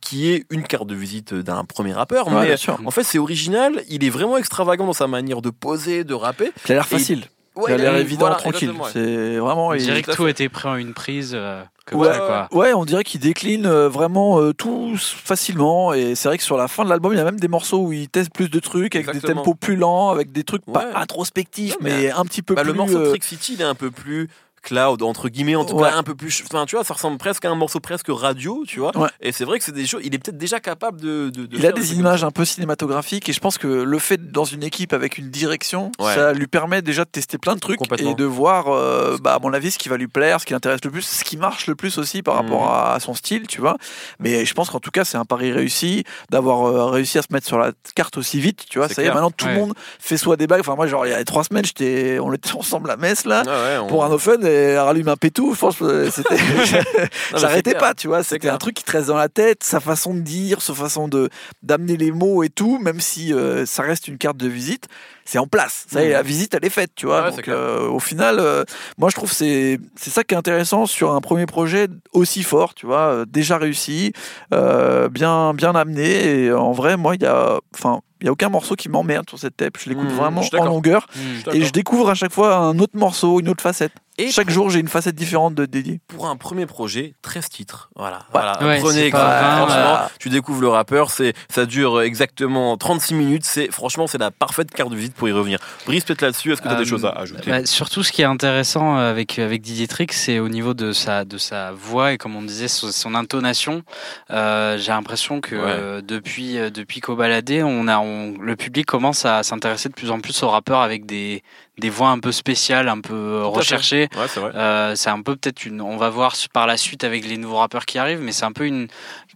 qui 0.02 0.32
est 0.32 0.46
une 0.50 0.64
carte 0.64 0.88
de 0.88 0.96
visite 0.96 1.34
d'un 1.34 1.64
premier 1.66 1.94
rappeur, 1.94 2.28
Ouais, 2.28 2.56
mais 2.58 2.86
en 2.86 2.92
fait, 2.92 3.04
c'est 3.04 3.20
original. 3.20 3.84
Il 3.90 4.04
est 4.04 4.10
vraiment 4.10 4.38
extravagant 4.38 4.86
dans 4.86 4.94
sa 4.94 5.08
manière 5.08 5.42
de 5.42 5.50
poser, 5.50 5.81
de 6.04 6.14
rapper. 6.14 6.52
Il 6.68 6.72
a 6.72 6.76
l'air 6.76 6.88
facile. 6.88 7.24
Ouais, 7.54 7.64
il 7.68 7.74
a 7.74 7.78
l'air 7.78 7.96
évident, 7.98 8.22
voilà, 8.28 8.36
tranquille. 8.38 8.72
C'est 8.94 9.38
vraiment. 9.38 9.68
On 9.68 9.76
dirait 9.76 10.02
tout 10.02 10.12
que 10.12 10.16
tout 10.16 10.28
était 10.28 10.48
pris 10.48 10.70
en 10.70 10.76
une 10.76 10.94
prise, 10.94 11.34
euh, 11.36 11.62
comme 11.86 12.00
Ouais, 12.00 12.08
ça, 12.08 12.48
quoi. 12.50 12.58
Ouais, 12.58 12.74
on 12.74 12.86
dirait 12.86 13.04
qu'il 13.04 13.20
décline 13.20 13.66
euh, 13.66 13.90
vraiment 13.90 14.40
euh, 14.40 14.54
tout 14.54 14.96
facilement. 14.98 15.94
Et 15.94 16.16
c'est 16.16 16.30
vrai 16.30 16.38
que 16.38 16.44
sur 16.46 16.56
la 16.56 16.70
fin 16.70 16.86
de 16.86 16.90
l'album, 16.90 17.12
il 17.12 17.18
y 17.18 17.20
a 17.20 17.26
même 17.26 17.40
des 17.42 17.50
morceaux 17.50 17.80
où 17.80 17.92
il 17.92 18.08
teste 18.08 18.32
plus 18.34 18.50
de 18.50 18.60
trucs, 18.60 18.96
avec 18.96 19.06
Exactement. 19.10 19.42
des 19.42 19.46
tempos 19.46 19.56
plus 19.56 19.76
lents, 19.76 20.10
avec 20.12 20.32
des 20.32 20.46
trucs 20.46 20.66
Ouais. 20.68 20.74
pas 20.74 20.92
introspectifs, 20.96 21.72
Non, 21.74 21.78
mais, 21.82 22.02
mais, 22.04 22.12
un 22.12 22.24
petit 22.24 22.42
peu 22.42 22.56
Bah, 22.56 22.62
plus. 22.62 22.70
le 22.72 22.74
morceau 22.78 22.98
euh, 22.98 23.10
Trick 23.10 23.24
City, 23.26 23.56
il 23.56 23.62
est 23.62 23.66
un 23.66 23.76
peu 23.76 23.92
plus 23.92 24.30
cloud 24.62 25.02
entre 25.02 25.28
guillemets 25.30 25.56
en 25.56 25.66
tout 25.66 25.76
Ouais. 25.76 25.90
cas 25.90 25.96
un 25.96 26.04
peu 26.04 26.14
plus 26.16 26.44
enfin 26.46 26.66
tu 26.66 26.76
vois 26.76 26.84
ça 26.86 26.94
ressemble 26.94 27.18
presque 27.18 27.46
à 27.46 27.50
un 27.50 27.56
morceau 27.56 27.80
presque 27.80 28.08
radio 28.10 28.64
tu 28.68 28.80
vois 28.80 28.96
Ouais. 28.98 29.10
et 29.20 29.32
c'est 29.32 29.44
vrai 29.46 29.58
que 29.58 29.66
c'est 29.66 29.72
des 29.72 29.88
choses 29.88 30.02
il 30.04 30.14
est 30.14 30.20
peut-être 30.20 30.38
déjà 30.38 30.60
capable 30.60 31.02
de, 31.02 31.30
de- 31.30 31.46
de 31.48 31.58
il 31.58 31.66
a 31.66 31.72
des 31.72 31.96
images 31.96 32.24
un 32.24 32.32
peu 32.32 32.46
cinématographiques 32.46 33.28
et 33.30 33.34
je 33.34 33.40
pense 33.40 33.58
que 33.58 33.68
le 33.68 34.00
fait 34.00 34.18
d'être 34.18 34.32
dans 34.32 34.46
une 34.46 34.64
équipe 34.64 34.94
avec 34.94 35.18
une 35.18 35.30
direction, 35.30 35.92
Ouais. 36.00 36.14
ça 36.16 36.34
lui 36.34 36.48
permet 36.48 36.82
déjà 36.82 37.06
de 37.06 37.10
tester 37.10 37.38
plein 37.38 37.56
de 37.56 37.60
trucs 37.60 37.80
et 38.00 38.14
de 38.14 38.24
voir, 38.26 38.68
euh, 38.70 39.18
bah, 39.22 39.34
à 39.36 39.40
mon 39.40 39.52
avis, 39.54 39.72
ce 39.72 39.78
qui 39.80 39.90
va 39.90 39.98
lui 39.98 40.08
plaire, 40.08 40.40
ce 40.40 40.46
qui 40.46 40.54
l'intéresse 40.54 40.80
le 40.84 40.92
plus, 40.92 41.02
ce 41.02 41.24
qui 41.24 41.38
marche 41.38 41.68
le 41.68 41.76
plus 41.76 41.98
aussi 41.98 42.22
par 42.22 42.36
rapport 42.36 42.64
Mhm. 42.66 42.96
à 42.96 43.00
son 43.00 43.14
style, 43.14 43.48
tu 43.48 43.62
vois. 43.62 43.78
Mais 44.20 44.46
je 44.46 44.54
pense 44.54 44.70
qu'en 44.70 44.80
tout 44.80 44.92
cas, 44.92 45.04
c'est 45.06 45.18
un 45.18 45.26
pari 45.26 45.52
réussi 45.52 46.04
d'avoir 46.30 46.66
euh, 46.68 46.86
réussi 46.86 47.18
à 47.18 47.22
se 47.22 47.28
mettre 47.32 47.48
sur 47.48 47.58
la 47.60 47.72
carte 47.96 48.18
aussi 48.18 48.40
vite, 48.40 48.66
tu 48.70 48.78
vois. 48.80 48.88
Ça 48.90 49.02
y 49.02 49.06
est, 49.06 49.10
maintenant 49.10 49.32
tout 49.32 49.46
Ouais. 49.46 49.54
le 49.54 49.60
monde 49.60 49.74
fait 50.00 50.18
soit 50.18 50.38
des 50.38 50.48
bagues. 50.48 50.60
Enfin, 50.62 50.76
moi, 50.76 50.88
genre, 50.88 51.06
il 51.06 51.10
y 51.10 51.14
a 51.14 51.24
trois 51.24 51.44
semaines, 51.44 51.66
j'étais, 51.66 52.20
on 52.20 52.32
était 52.34 52.52
ensemble 52.56 52.90
à 52.92 52.98
Metz 52.98 53.26
là. 53.26 53.44
On- 53.84 53.88
Pour 53.88 54.06
un 54.06 54.12
open 54.12 54.44
et 54.52 54.78
rallume 54.78 55.08
un 55.08 55.16
pétou, 55.18 55.56
c'était. 55.56 56.36
Mais 56.58 56.66
c'est 56.66 57.38
J'arrêtais 57.38 57.74
pas, 57.76 57.94
tu 57.94 58.08
vois. 58.08 58.24
C'est 58.24 58.36
C'était 58.36 58.50
un 58.50 58.58
truc 58.58 58.76
qui 58.76 58.84
te 58.84 58.92
reste 58.92 59.08
dans 59.08 59.18
la 59.18 59.30
tête, 59.30 59.64
sa 59.64 59.80
façon 59.80 60.14
de 60.14 60.20
dire, 60.22 60.62
sa 60.62 60.74
façon 60.74 61.08
de 61.08 61.30
d'amener 61.64 61.98
les 61.98 62.12
mots 62.12 62.44
et 62.44 62.50
tout, 62.50 62.80
même 62.80 63.00
si 63.00 63.34
euh, 63.34 63.66
ça 63.66 63.84
reste 63.84 64.08
une 64.08 64.18
carte 64.18 64.38
de 64.38 64.48
visite, 64.48 64.88
c'est 65.26 65.38
en 65.38 65.48
place. 65.48 65.86
Ça 65.92 66.02
Mhm. 66.04 66.10
la 66.12 66.22
visite, 66.24 66.54
elle 66.56 66.66
est 66.66 66.70
faite, 66.70 66.92
tu 66.96 67.06
vois. 67.06 67.24
Ouais, 67.24 67.30
c'est 67.32 67.38
Donc, 67.38 67.48
euh, 67.50 67.88
au 67.88 68.00
final, 68.00 68.38
euh, 68.40 68.64
moi, 68.98 69.10
je 69.10 69.16
trouve 69.16 69.32
c'est 69.32 69.80
c'est 69.96 70.10
ça 70.10 70.24
qui 70.24 70.34
est 70.34 70.38
intéressant 70.38 70.86
sur 70.86 71.12
un 71.14 71.22
premier 71.22 71.46
projet 71.46 71.88
aussi 72.14 72.44
fort, 72.44 72.74
tu 72.74 72.86
vois, 72.86 73.08
euh, 73.14 73.26
déjà 73.28 73.58
réussi, 73.58 74.14
euh, 74.54 75.10
bien 75.10 75.54
bien 75.54 75.76
amené. 75.76 76.46
Et 76.46 76.52
en 76.54 76.72
vrai, 76.72 76.98
moi, 76.98 77.16
il 77.16 77.22
y 77.22 77.26
a, 77.26 77.60
enfin, 77.76 78.02
il 78.22 78.26
y 78.26 78.28
a 78.30 78.32
aucun 78.32 78.50
morceau 78.50 78.76
qui 78.76 78.90
m'emmerde 78.90 79.28
sur 79.30 79.40
cette 79.40 79.58
tape. 79.58 79.78
Je 79.80 79.90
l'écoute 79.90 80.10
Mhm, 80.10 80.16
vraiment 80.16 80.42
je 80.42 80.56
en 80.58 80.66
longueur. 80.66 81.08
Je 81.16 81.50
suis 81.50 81.60
et 81.60 81.66
je 81.66 81.72
découvre 81.72 82.10
à 82.10 82.14
chaque 82.16 82.32
fois 82.34 82.56
un 82.56 82.78
autre 82.80 82.96
morceau, 82.98 83.40
une 83.40 83.50
autre 83.50 83.64
facette. 83.64 83.94
Et 84.22 84.32
Chaque 84.32 84.46
pour- 84.48 84.54
jour, 84.56 84.70
j'ai 84.70 84.80
une 84.80 84.88
facette 84.88 85.16
différente 85.16 85.56
de 85.56 85.66
Dédié. 85.66 86.00
pour 86.08 86.28
un 86.28 86.36
premier 86.36 86.66
projet 86.66 87.14
13 87.22 87.50
titres 87.50 87.90
voilà, 87.96 88.26
voilà. 88.32 88.62
Ouais, 88.64 88.80
prenez 88.80 89.10
pas 89.10 89.58
franchement 89.66 89.94
ouais. 90.04 90.10
tu 90.20 90.30
découvres 90.30 90.62
le 90.62 90.68
rappeur 90.70 91.10
c'est 91.12 91.34
ça 91.50 91.66
dure 91.66 92.02
exactement 92.02 92.76
36 92.78 93.14
minutes 93.16 93.46
c'est 93.46 93.72
franchement 93.72 94.08
c'est 94.08 94.18
la 94.18 94.32
parfaite 94.32 94.72
carte 94.72 94.92
de 94.92 94.96
visite 94.96 95.14
pour 95.16 95.28
y 95.28 95.32
revenir 95.32 95.60
Brice 95.86 96.04
peut-être 96.04 96.22
là-dessus 96.22 96.52
est-ce 96.54 96.62
que 96.62 96.68
tu 96.68 96.74
as 96.74 96.78
des 96.78 96.82
Euh, 96.84 96.86
choses 96.86 97.06
à 97.06 97.10
ajouter? 97.12 97.50
Bah, 97.50 97.66
surtout, 97.66 98.04
ce 98.04 98.12
qui 98.12 98.22
est 98.22 98.26
intéressant 98.26 98.96
avec, 98.98 99.40
avec 99.40 99.62
Didier 99.62 99.88
Trix, 99.88 100.08
c'est 100.12 100.40
au 100.40 100.50
niveau 100.50 100.74
de 100.74 100.92
sa, 100.92 101.26
de 101.26 101.38
sa 101.38 101.72
voix 101.72 102.14
et 102.14 102.18
comme 102.18 102.36
on 102.36 102.42
disait, 102.42 102.68
son, 102.68 102.92
son 102.92 103.16
intonation. 103.16 103.84
Euh, 104.32 104.78
J'ai 104.78 104.92
l'impression 104.92 105.42
que 105.42 105.56
Ouais. 105.56 105.62
euh, 105.66 106.02
depuis, 106.02 106.58
euh, 106.58 106.70
depuis 106.70 107.00
qu'au 107.02 107.16
baladé, 107.16 107.64
on 107.64 107.88
a, 107.88 108.00
on, 108.00 108.36
le 108.40 108.56
public 108.56 108.86
commence 108.86 109.26
à 109.26 109.44
s'intéresser 109.44 109.90
de 109.90 109.94
plus 109.94 110.12
en 110.12 110.20
plus 110.20 110.42
aux 110.44 110.50
rappeurs 110.50 110.82
avec 110.82 111.06
des, 111.06 111.44
des 111.78 111.90
voix 111.90 112.10
un 112.10 112.20
peu 112.20 112.32
spéciales, 112.32 112.90
un 112.90 113.02
peu 113.02 113.14
euh, 113.14 113.46
recherchées. 113.46 114.08
ouais 114.16 114.28
c'est 114.28 114.40
vrai 114.40 114.52
Euh, 114.56 114.96
c'est 114.96 115.10
un 115.10 115.22
peu 115.22 115.36
peut-être 115.36 115.66
une. 115.66 115.82
On 115.82 115.98
va 115.98 116.10
voir 116.10 116.36
par 116.54 116.68
la 116.68 116.78
suite 116.78 117.04
avec 117.04 117.26
les 117.26 117.38
nouveaux 117.38 117.58
rappeurs 117.58 117.86
qui 117.86 117.98
arrivent, 117.98 118.22
mais 118.22 118.32
c'est 118.32 118.46
un 118.46 118.52
peu 118.52 118.66
une 118.66 118.88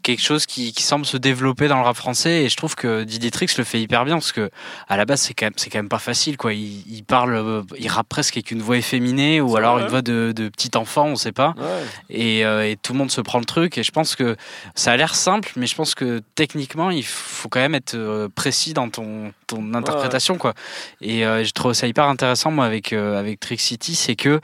quelque 0.06 0.22
chose 0.22 0.46
qui, 0.46 0.72
qui 0.72 0.84
semble 0.84 1.06
se 1.06 1.18
développer 1.18 1.68
dans 1.68 1.78
le 1.78 1.84
rap 1.84 1.98
français. 1.98 2.44
Et 2.44 2.50
je 2.50 2.56
trouve 2.56 2.76
que 2.76 3.04
Didier 3.04 3.32
Trix 3.32 3.48
le 3.58 3.64
fait 3.64 3.82
hyper 3.82 4.06
bien 4.06 4.16
parce 4.16 4.32
que 4.32 4.52
à 4.88 4.98
la 4.98 5.06
base 5.06 5.22
c'est 5.22 5.34
quand 5.34 5.48
même 5.48 5.54
c'est 5.58 5.72
quand 5.72 5.80
même 5.80 5.90
pas 5.90 6.00
facile 6.00 6.38
quoi. 6.38 6.54
Il, 6.54 6.84
il 6.88 7.04
parle, 7.04 7.34
euh, 7.36 7.64
il 7.80 7.88
rappe 7.88 8.08
presque 8.08 8.38
avec 8.38 8.52
une 8.52 8.62
voix 8.62 8.78
efféminée 8.78 9.42
ou 9.42 9.58
alors 9.58 9.74
vrai, 9.76 9.84
une 9.84 9.90
voix 9.90 10.02
de, 10.04 10.32
de 10.36 10.48
petit 10.50 10.78
enfant, 10.78 11.08
on 11.08 11.16
sait 11.16 11.32
pas. 11.32 11.56
ouais. 11.58 11.66
Et, 12.12 12.46
euh, 12.46 12.70
et 12.70 12.78
tout 12.78 12.94
le 12.94 13.00
monde 13.00 13.10
se 13.12 13.22
prend 13.22 13.40
le 13.40 13.46
truc. 13.46 13.80
Et 13.80 13.84
je 13.84 13.92
pense 13.92 14.16
que 14.16 14.36
ça 14.76 14.92
a 14.92 14.98
l'air 14.98 15.16
simple, 15.16 15.52
mais 15.56 15.66
je 15.66 15.76
pense 15.76 15.96
que 15.96 16.22
techniquement, 16.36 16.92
il 16.92 17.04
faut 17.06 17.50
quand 17.50 17.60
même 17.60 17.76
être 17.76 17.96
euh, 17.96 18.30
précis 18.34 18.74
dans 18.74 18.90
ton, 18.90 19.34
ton 19.48 19.74
interprétation. 19.74 20.38
Quoi. 20.38 20.54
Et 21.02 21.26
euh, 21.26 21.44
je 21.44 21.52
trouve 21.52 21.74
ça 21.74 21.88
hyper 21.88 22.06
intéressant, 22.06 22.52
moi, 22.52 22.66
avec, 22.66 22.94
avec 22.94 23.40
Trick 23.40 23.60
City, 23.60 23.96
c'est 23.96 24.16
que. 24.16 24.40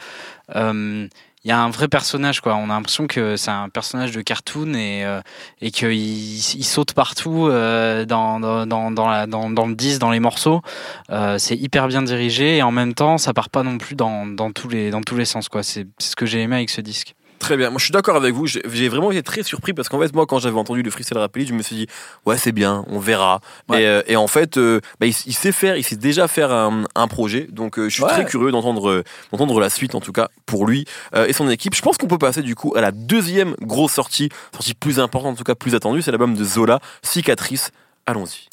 Il 1.43 1.47
y 1.47 1.51
a 1.51 1.59
un 1.59 1.69
vrai 1.71 1.87
personnage, 1.87 2.39
quoi. 2.41 2.55
On 2.55 2.65
a 2.65 2.73
l'impression 2.73 3.07
que 3.07 3.35
c'est 3.35 3.49
un 3.49 3.69
personnage 3.69 4.11
de 4.11 4.21
cartoon 4.21 4.75
et, 4.75 5.03
euh, 5.03 5.21
et 5.59 5.71
qu'il 5.71 5.91
il 5.93 6.63
saute 6.63 6.93
partout 6.93 7.47
euh, 7.47 8.05
dans, 8.05 8.39
dans, 8.39 8.91
dans, 8.91 9.09
la, 9.09 9.25
dans, 9.25 9.47
le 9.49 9.73
10, 9.73 9.97
dans 9.97 10.11
les 10.11 10.19
morceaux. 10.19 10.61
Euh, 11.09 11.39
c'est 11.39 11.55
hyper 11.55 11.87
bien 11.87 12.03
dirigé 12.03 12.57
et 12.57 12.61
en 12.61 12.71
même 12.71 12.93
temps, 12.93 13.17
ça 13.17 13.33
part 13.33 13.49
pas 13.49 13.63
non 13.63 13.79
plus 13.79 13.95
dans, 13.95 14.27
dans, 14.27 14.51
tous, 14.51 14.69
les, 14.69 14.91
dans 14.91 15.01
tous 15.01 15.15
les 15.15 15.25
sens, 15.25 15.49
quoi. 15.49 15.63
C'est 15.63 15.87
ce 15.97 16.15
que 16.15 16.27
j'ai 16.27 16.41
aimé 16.41 16.57
avec 16.57 16.69
ce 16.69 16.81
disque. 16.81 17.15
Très 17.41 17.57
bien, 17.57 17.71
moi 17.71 17.79
je 17.79 17.85
suis 17.85 17.91
d'accord 17.91 18.15
avec 18.15 18.35
vous, 18.35 18.45
j'ai 18.45 18.87
vraiment 18.87 19.09
été 19.11 19.23
très 19.23 19.41
surpris 19.41 19.73
parce 19.73 19.89
qu'en 19.89 19.99
fait 19.99 20.13
moi 20.13 20.27
quand 20.27 20.37
j'avais 20.37 20.59
entendu 20.59 20.83
le 20.83 20.91
freestyle 20.91 21.17
rapide 21.17 21.47
je 21.47 21.53
me 21.53 21.63
suis 21.63 21.75
dit 21.75 21.87
ouais 22.27 22.37
c'est 22.37 22.51
bien, 22.51 22.85
on 22.87 22.99
verra. 22.99 23.41
Ouais. 23.67 23.81
Et, 23.81 23.87
euh, 23.87 24.01
et 24.05 24.15
en 24.15 24.27
fait 24.27 24.57
euh, 24.57 24.79
bah, 24.99 25.07
il, 25.07 25.15
il 25.25 25.33
sait 25.33 25.51
faire, 25.51 25.75
il 25.75 25.83
sait 25.83 25.95
déjà 25.95 26.27
faire 26.27 26.51
un, 26.51 26.83
un 26.93 27.07
projet, 27.07 27.47
donc 27.51 27.79
euh, 27.79 27.89
je 27.89 27.95
suis 27.95 28.03
Ouais. 28.03 28.09
très 28.11 28.25
curieux 28.25 28.51
d'entendre 28.51 29.03
d'entendre 29.31 29.59
la 29.59 29.71
suite 29.71 29.95
en 29.95 30.01
tout 30.01 30.11
cas 30.11 30.29
pour 30.45 30.67
lui 30.67 30.85
euh, 31.15 31.25
et 31.25 31.33
son 31.33 31.49
équipe. 31.49 31.73
Je 31.75 31.81
pense 31.81 31.97
qu'on 31.97 32.07
peut 32.07 32.19
passer 32.19 32.43
du 32.43 32.53
coup 32.53 32.73
à 32.75 32.81
la 32.81 32.91
deuxième 32.91 33.55
grosse 33.59 33.93
sortie, 33.93 34.29
sortie 34.53 34.75
plus 34.75 34.99
importante 34.99 35.33
en 35.33 35.35
tout 35.35 35.43
cas 35.43 35.55
plus 35.55 35.73
attendue, 35.73 36.03
c'est 36.03 36.11
l'album 36.11 36.35
de 36.35 36.43
Zola, 36.43 36.79
Cicatrice. 37.01 37.71
Allons-y. 38.05 38.47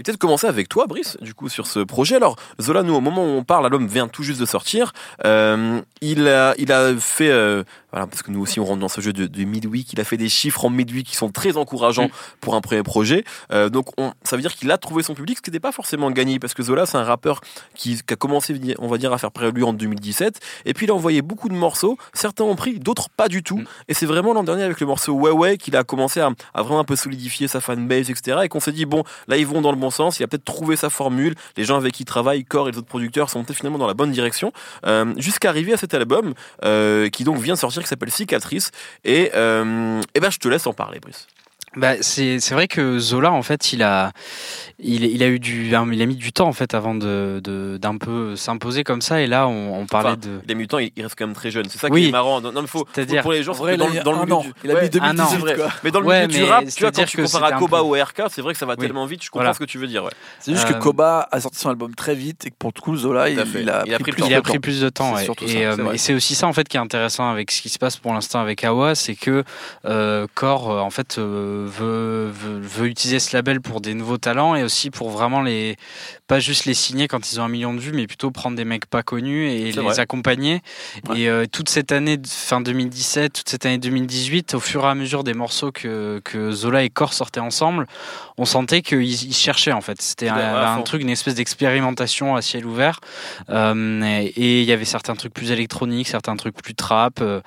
Et 0.00 0.02
peut-être 0.02 0.16
commencer 0.16 0.46
avec 0.46 0.70
toi, 0.70 0.86
Brice, 0.86 1.18
du 1.20 1.34
coup, 1.34 1.50
sur 1.50 1.66
ce 1.66 1.80
projet. 1.80 2.16
Alors, 2.16 2.36
Zola, 2.58 2.82
nous, 2.82 2.94
au 2.94 3.02
moment 3.02 3.22
où 3.22 3.36
on 3.36 3.44
parle, 3.44 3.64
l'album 3.64 3.86
vient 3.86 4.08
tout 4.08 4.22
juste 4.22 4.40
de 4.40 4.46
sortir. 4.46 4.92
Euh, 5.26 5.82
il, 6.00 6.26
a, 6.26 6.54
il 6.56 6.72
a 6.72 6.96
fait, 6.96 7.28
euh, 7.28 7.64
voilà, 7.92 8.06
parce 8.06 8.22
que 8.22 8.30
nous 8.30 8.40
aussi, 8.40 8.60
on 8.60 8.64
rentre 8.64 8.80
dans 8.80 8.88
ce 8.88 9.02
jeu 9.02 9.12
de, 9.12 9.26
de 9.26 9.44
midweek. 9.44 9.92
Il 9.92 10.00
a 10.00 10.04
fait 10.04 10.16
des 10.16 10.30
chiffres 10.30 10.64
en 10.64 10.70
midweek 10.70 11.06
qui 11.06 11.16
sont 11.16 11.30
très 11.30 11.58
encourageants 11.58 12.00
Mm. 12.06 12.10
pour 12.40 12.54
un 12.54 12.60
premier 12.60 12.82
projet. 12.82 13.24
Euh, 13.52 13.68
donc, 13.68 13.88
on, 13.98 14.12
ça 14.22 14.36
veut 14.36 14.42
dire 14.42 14.54
qu'il 14.54 14.70
a 14.70 14.78
trouvé 14.78 15.02
son 15.02 15.14
public, 15.14 15.38
ce 15.38 15.42
qui 15.42 15.50
n'était 15.50 15.60
pas 15.60 15.72
forcément 15.72 16.10
gagné, 16.10 16.38
parce 16.38 16.54
que 16.54 16.62
Zola, 16.62 16.86
c'est 16.86 16.96
un 16.96 17.04
rappeur 17.04 17.40
qui, 17.74 18.00
qui 18.02 18.14
a 18.14 18.16
commencé, 18.16 18.58
on 18.78 18.88
va 18.88 18.98
dire, 18.98 19.12
à 19.12 19.18
faire 19.18 19.30
prélude 19.30 19.64
en 19.64 19.72
2017. 19.72 20.40
Et 20.64 20.74
puis, 20.74 20.86
il 20.86 20.90
a 20.90 20.94
envoyé 20.94 21.22
beaucoup 21.22 21.48
de 21.48 21.54
morceaux. 21.54 21.98
Certains 22.12 22.44
ont 22.44 22.56
pris, 22.56 22.78
d'autres 22.78 23.08
pas 23.10 23.28
du 23.28 23.42
tout. 23.42 23.58
Mm. 23.58 23.64
Et 23.88 23.94
c'est 23.94 24.06
vraiment 24.06 24.32
l'an 24.32 24.44
dernier 24.44 24.62
avec 24.62 24.80
le 24.80 24.86
morceau 24.86 25.12
Ouais 25.12 25.30
Ouais 25.30 25.56
qu'il 25.58 25.76
a 25.76 25.84
commencé 25.84 26.20
à, 26.20 26.30
à 26.54 26.62
vraiment 26.62 26.80
un 26.80 26.84
peu 26.84 26.96
solidifier 26.96 27.48
sa 27.48 27.60
fanbase, 27.60 28.10
etc. 28.10 28.38
Et 28.44 28.48
qu'on 28.48 28.60
s'est 28.60 28.72
dit, 28.72 28.86
bon, 28.86 29.04
là, 29.28 29.36
ils 29.36 29.46
vont 29.46 29.60
dans 29.60 29.70
le 29.70 29.76
bon 29.76 29.89
sens. 29.90 30.18
Il 30.18 30.24
a 30.24 30.26
peut-être 30.28 30.44
trouvé 30.44 30.76
sa 30.76 30.90
formule. 30.90 31.34
Les 31.56 31.64
gens 31.64 31.76
avec 31.76 31.94
qui 31.94 32.02
il 32.02 32.06
travaille, 32.06 32.44
Core 32.44 32.68
et 32.68 32.72
les 32.72 32.78
autres 32.78 32.88
producteurs, 32.88 33.30
sont 33.30 33.44
finalement 33.44 33.78
dans 33.78 33.86
la 33.86 33.94
bonne 33.94 34.10
direction. 34.10 34.52
Euh, 34.86 35.12
Jusqu'à 35.16 35.48
arriver 35.48 35.72
à 35.72 35.76
cet 35.76 35.94
album, 35.94 36.34
euh, 36.64 37.08
qui 37.08 37.24
donc 37.24 37.38
vient 37.38 37.54
de 37.54 37.58
sortir, 37.58 37.82
qui 37.82 37.88
s'appelle 37.88 38.10
Cicatrice. 38.10 38.70
Et, 39.04 39.30
euh, 39.34 40.00
et 40.14 40.20
ben, 40.20 40.30
je 40.30 40.38
te 40.38 40.48
laisse 40.48 40.66
en 40.66 40.72
parler, 40.72 41.00
Brice. 41.00 41.26
Bah, 41.76 41.94
c'est 42.00 42.40
c'est 42.40 42.54
vrai 42.54 42.66
que 42.66 42.98
Zola 42.98 43.30
en 43.30 43.42
fait 43.42 43.72
il 43.72 43.84
a 43.84 44.10
il, 44.80 45.04
il 45.04 45.22
a 45.22 45.28
eu 45.28 45.38
du 45.38 45.66
il 45.68 45.74
a 45.74 45.84
mis 45.84 46.16
du 46.16 46.32
temps 46.32 46.48
en 46.48 46.52
fait 46.52 46.74
avant 46.74 46.96
de 46.96 47.40
de- 47.44 47.76
d'un 47.80 47.96
peu 47.96 48.34
s'imposer 48.34 48.82
comme 48.82 49.00
ça 49.02 49.20
et 49.20 49.28
là 49.28 49.46
on, 49.46 49.80
on 49.80 49.86
parlait 49.86 50.08
Enfin, 50.10 50.16
de 50.16 50.40
Les 50.48 50.54
mutants, 50.56 50.78
il, 50.78 50.90
il 50.96 51.02
reste 51.04 51.14
quand 51.16 51.26
même 51.26 51.36
très 51.36 51.50
jeune. 51.52 51.66
C'est 51.68 51.78
ça 51.78 51.86
Oui. 51.90 52.02
qui 52.02 52.08
est 52.08 52.12
marrant. 52.12 52.40
Non, 52.40 52.50
non, 52.50 52.62
mais 52.62 52.66
faut, 52.66 52.80
faut- 52.92 53.22
pour 53.22 53.32
les 53.32 53.42
gens, 53.44 53.52
vrai, 53.52 53.76
dans, 53.76 53.88
il 53.88 53.96
a 53.98 54.00
le- 54.00 54.04
dans 54.04 54.12
le 54.12 54.18
milieu 54.22 54.34
an. 54.34 54.40
du- 54.40 54.52
Il 54.64 54.70
a 54.70 54.74
Ouais, 54.74 54.82
mis 54.82 54.90
2018, 54.90 55.20
an. 55.22 55.28
c'est 55.30 55.36
vrai. 55.36 55.54
quoi. 55.54 55.68
Mais 55.84 55.90
dans 55.92 56.00
le 56.00 56.06
Ouais, 56.06 56.26
milieu 56.26 56.38
du 56.38 56.44
rap, 56.50 56.64
tu 56.64 56.80
vois, 56.82 56.90
quand 56.92 57.04
tu 57.04 57.22
compares 57.22 57.44
à 57.44 57.52
Koba 57.52 57.78
peu- 57.78 57.84
ou 57.84 57.90
RK, 57.94 58.22
c'est 58.30 58.40
vrai 58.42 58.52
que 58.54 58.58
ça 58.58 58.66
va 58.66 58.74
Oui. 58.76 58.78
tellement 58.86 59.06
vite. 59.06 59.22
Je 59.22 59.28
comprends 59.30 59.40
Voilà. 59.44 59.54
ce 59.54 59.58
que 59.60 59.64
tu 59.64 59.78
veux 59.78 59.86
dire. 59.86 60.02
Ouais. 60.04 60.10
C'est 60.40 60.52
juste 60.52 60.66
Euh, 60.68 60.72
que 60.72 60.78
Koba 60.78 61.28
a 61.30 61.40
sorti 61.40 61.58
son 61.60 61.68
album 61.70 61.94
très 61.94 62.14
vite 62.16 62.46
et 62.46 62.50
que 62.50 62.56
pour 62.58 62.72
le 62.74 62.80
coup, 62.80 62.96
Zola, 62.96 63.28
il, 63.28 63.34
il 63.34 63.40
a 63.70 63.84
Il 63.86 63.94
a 63.94 63.98
pris, 64.00 64.12
temps. 64.12 64.26
il 64.26 64.30
de 64.32 64.34
a 64.38 64.42
pris 64.42 64.58
plus 64.58 64.80
de 64.80 64.88
temps 64.88 65.16
et 65.18 65.26
ça, 65.26 65.32
euh, 65.42 65.92
c'est 65.96 66.14
aussi 66.14 66.34
ça 66.34 66.46
en 66.48 66.52
fait 66.52 66.66
qui 66.68 66.76
est 66.76 66.80
intéressant 66.80 67.30
avec 67.30 67.50
ce 67.52 67.62
qui 67.62 67.68
se 67.68 67.78
passe 67.78 67.96
pour 67.96 68.12
l'instant 68.12 68.40
avec 68.40 68.64
Awa 68.64 68.94
c'est 68.94 69.14
que 69.14 69.44
euh, 69.84 70.26
Core 70.34 70.70
euh, 70.70 70.80
en 70.80 70.90
fait 70.90 71.18
euh, 71.18 71.59
veut, 71.66 72.30
veut 72.30 72.60
veut 72.60 72.86
utiliser 72.86 73.18
ce 73.18 73.36
label 73.36 73.60
pour 73.60 73.80
des 73.80 73.94
nouveaux 73.94 74.18
talents 74.18 74.54
et 74.54 74.62
aussi 74.62 74.90
pour 74.90 75.10
vraiment 75.10 75.42
les 75.42 75.76
pas 76.26 76.40
juste 76.40 76.64
les 76.64 76.74
signer 76.74 77.08
quand 77.08 77.32
ils 77.32 77.40
ont 77.40 77.44
un 77.44 77.48
million 77.48 77.74
de 77.74 77.80
vues 77.80 77.92
mais 77.92 78.06
plutôt 78.06 78.30
prendre 78.30 78.56
des 78.56 78.64
mecs 78.64 78.86
pas 78.86 79.02
connus 79.02 79.50
et 79.50 79.72
les 79.72 79.82
vrai. 79.82 80.00
accompagner 80.00 80.62
Ouais. 81.08 81.20
et 81.20 81.28
euh, 81.28 81.46
toute 81.50 81.68
cette 81.68 81.92
année 81.92 82.18
fin 82.26 82.60
2017 82.60 83.32
toute 83.32 83.48
cette 83.48 83.66
année 83.66 83.78
2018 83.78 84.54
au 84.54 84.60
fur 84.60 84.84
et 84.84 84.88
à 84.88 84.94
mesure 84.94 85.24
des 85.24 85.34
morceaux 85.34 85.72
que, 85.72 86.20
que 86.24 86.52
Zola 86.52 86.82
et 86.82 86.90
Core 86.90 87.12
sortaient 87.12 87.40
ensemble 87.40 87.86
on 88.38 88.44
sentait 88.44 88.82
qu'ils 88.82 89.02
ils 89.02 89.34
cherchaient 89.34 89.72
en 89.72 89.80
fait 89.80 90.00
c'était 90.00 90.28
un, 90.28 90.80
truc 90.82 91.02
une 91.02 91.10
espèce 91.10 91.34
d'expérimentation 91.34 92.36
à 92.36 92.42
ciel 92.42 92.66
ouvert 92.66 93.00
euh, 93.48 94.00
et 94.36 94.60
il 94.60 94.66
y 94.66 94.72
avait 94.72 94.84
certains 94.84 95.14
trucs 95.14 95.34
plus 95.34 95.50
électroniques, 95.50 96.08
certains 96.08 96.36
trucs 96.36 96.56
plus 96.56 96.74
trap. 96.74 97.20
euh, 97.20 97.40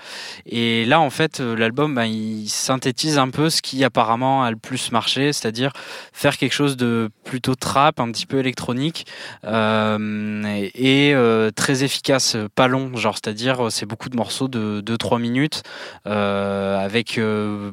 et 0.45 0.85
là, 0.85 0.99
en 0.99 1.09
fait, 1.09 1.39
l'album, 1.39 1.95
bah, 1.95 2.05
il 2.05 2.47
synthétise 2.49 3.17
un 3.17 3.29
peu 3.29 3.49
ce 3.49 3.61
qui 3.61 3.83
apparemment 4.03 4.43
a 4.43 4.51
le 4.51 4.57
plus 4.57 4.91
marché, 4.91 5.31
c'est-à-dire 5.31 5.71
faire 6.11 6.37
quelque 6.37 6.51
chose 6.51 6.75
de 6.75 7.09
plutôt 7.23 7.55
trap, 7.55 8.01
un 8.01 8.11
petit 8.11 8.25
peu 8.25 8.37
électronique 8.37 9.05
euh, 9.45 10.67
et, 10.75 11.13
euh, 11.13 11.51
très 11.51 11.85
efficace, 11.85 12.35
pas 12.53 12.67
long, 12.67 12.93
genre, 12.97 13.15
c'est-à-dire 13.15 13.67
euh, 13.67 13.69
c'est 13.69 13.85
beaucoup 13.85 14.09
de 14.09 14.17
morceaux 14.17 14.49
de 14.49 14.81
2-3 14.81 15.21
minutes 15.21 15.63
avec 16.03 17.19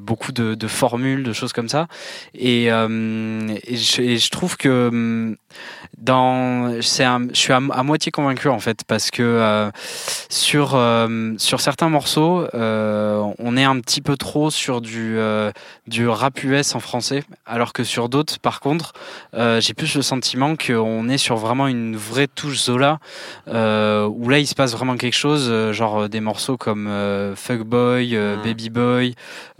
beaucoup 0.01 0.31
de, 0.33 0.69
formules, 0.69 1.25
de 1.25 1.33
choses 1.33 1.53
comme 1.53 1.69
ça. 1.69 1.89
Et, 2.35 2.67
je, 2.69 4.31
trouve 4.31 4.57
que 4.57 4.89
hum, 4.89 5.37
dans 5.99 6.81
c'est 6.81 7.05
un- 7.05 7.29
je 7.33 7.39
suis 7.39 7.53
à, 7.53 7.61
moitié 7.61 8.13
convaincu 8.13 8.49
en 8.49 8.61
fait 8.61 8.85
parce 8.87 9.11
que 9.11 9.71
sur 10.29 10.81
sur 11.39 11.61
certains 11.61 11.89
morceaux 11.89 12.47
on 12.53 13.57
est 13.57 13.65
un 13.65 13.81
petit 13.81 14.01
peu 14.01 14.17
trop 14.17 14.51
sur 14.51 14.81
du 14.81 15.19
euh, 15.41 15.51
du 15.87 16.09
rap 16.21 16.43
US 16.45 16.75
en 16.75 16.81
français 16.81 17.23
alors 17.47 17.73
que 17.73 17.83
sur 17.85 18.09
d'autres 18.09 18.39
par 18.39 18.61
contre 18.61 18.93
euh, 19.35 19.61
j'ai 19.61 19.75
plus 19.75 19.95
le 19.95 20.03
sentiment 20.03 20.55
qu'on 20.57 21.09
est 21.09 21.19
sur 21.19 21.37
vraiment 21.37 21.67
une 21.69 21.97
vraie 21.97 22.29
touche 22.29 22.59
Zola 22.59 22.99
euh, 23.49 24.07
où 24.07 24.29
là 24.29 24.39
il 24.39 24.47
se 24.47 24.55
passe 24.55 24.73
vraiment 24.73 24.97
quelque 24.97 25.17
chose 25.17 25.47
euh, 25.51 25.73
genre 25.73 26.09
des 26.09 26.21
morceaux 26.21 26.57
comme 26.57 26.87
euh, 26.89 27.35
Fuckboy 27.37 28.17
euh, 28.17 28.37
Mm. 28.37 28.43
Baby 28.45 28.71
Boy 28.71 29.15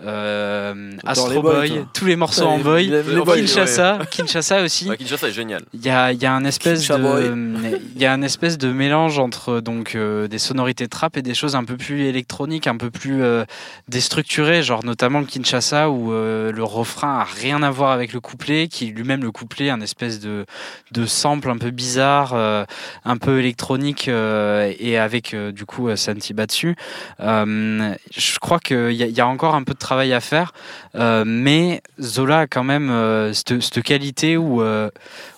euh, 0.05 0.93
Astro 1.05 1.43
boys, 1.43 1.53
Boy 1.53 1.69
toi. 1.71 1.79
tous 1.93 2.07
les 2.07 2.17
morceaux 2.17 2.45
en 2.47 2.59
boy 2.59 2.93
aime 2.93 3.05
les 3.09 3.21
boys, 3.23 3.37
Kinshasa 3.37 3.99
Kinshasa 4.11 4.63
aussi 4.63 4.89
Ouais, 4.89 4.97
Kinshasa 4.97 5.29
est 5.29 5.33
génial. 5.33 5.63
il 5.75 5.85
y 5.85 5.91
a, 5.91 6.13
il 6.13 6.23
y 6.23 6.27
a 6.27 6.33
un 6.33 6.45
espèce 6.45 6.81
Kinshasa 6.87 6.99
Boy. 6.99 7.25
de, 7.29 7.81
il 7.97 8.01
y 8.01 8.07
a 8.07 8.13
un 8.13 8.23
espèce 8.23 8.59
de 8.59 8.71
mélange 8.73 9.19
entre 9.19 9.61
donc 9.61 9.95
euh, 9.95 10.29
des 10.29 10.39
sonorités 10.39 10.89
trap 10.89 11.17
et 11.17 11.23
des 11.23 11.35
choses 11.35 11.55
un 11.57 11.65
peu 11.65 11.77
plus 11.77 12.03
électroniques, 12.05 12.67
un 12.67 12.77
peu 12.77 12.91
plus 12.91 13.23
euh, 13.23 13.45
déstructurées, 13.89 14.63
genre 14.63 14.85
notamment 14.85 15.21
le 15.21 15.27
Kinshasa 15.27 15.91
où 15.91 16.13
euh, 16.13 16.50
le 16.51 16.65
refrain 16.65 17.19
a 17.19 17.25
rien 17.25 17.63
à 17.63 17.71
voir 17.71 17.91
avec 17.91 18.13
le 18.13 18.21
couplet, 18.21 18.69
qui 18.69 18.87
lui-même 18.87 19.23
le 19.23 19.33
couplet 19.33 19.71
un 19.71 19.81
espèce 19.81 20.21
de 20.21 20.47
de 20.93 21.07
sample 21.07 21.51
un 21.51 21.59
peu 21.59 21.71
bizarre, 21.71 22.33
euh, 22.35 22.65
un 23.05 23.17
peu 23.17 23.39
électronique 23.39 24.09
euh, 24.09 24.73
et 24.79 24.99
avec 24.99 25.35
euh, 25.35 25.53
du 25.53 25.65
coup 25.65 25.89
dessus. 25.89 26.77
Euh, 27.21 27.95
je 28.17 28.39
crois 28.39 28.59
qu'il 28.59 28.93
y, 28.93 29.05
y 29.05 29.21
a 29.21 29.27
encore 29.27 29.55
un 29.55 29.63
peu 29.63 29.75
de 29.75 29.79
travail 29.79 30.13
à 30.13 30.21
faire, 30.21 30.53
mais 30.95 31.83
Zola 32.01 32.41
a 32.41 32.47
quand 32.47 32.65
même 32.65 33.33
cette, 33.33 33.83
qualité 33.83 34.37
où 34.37 34.63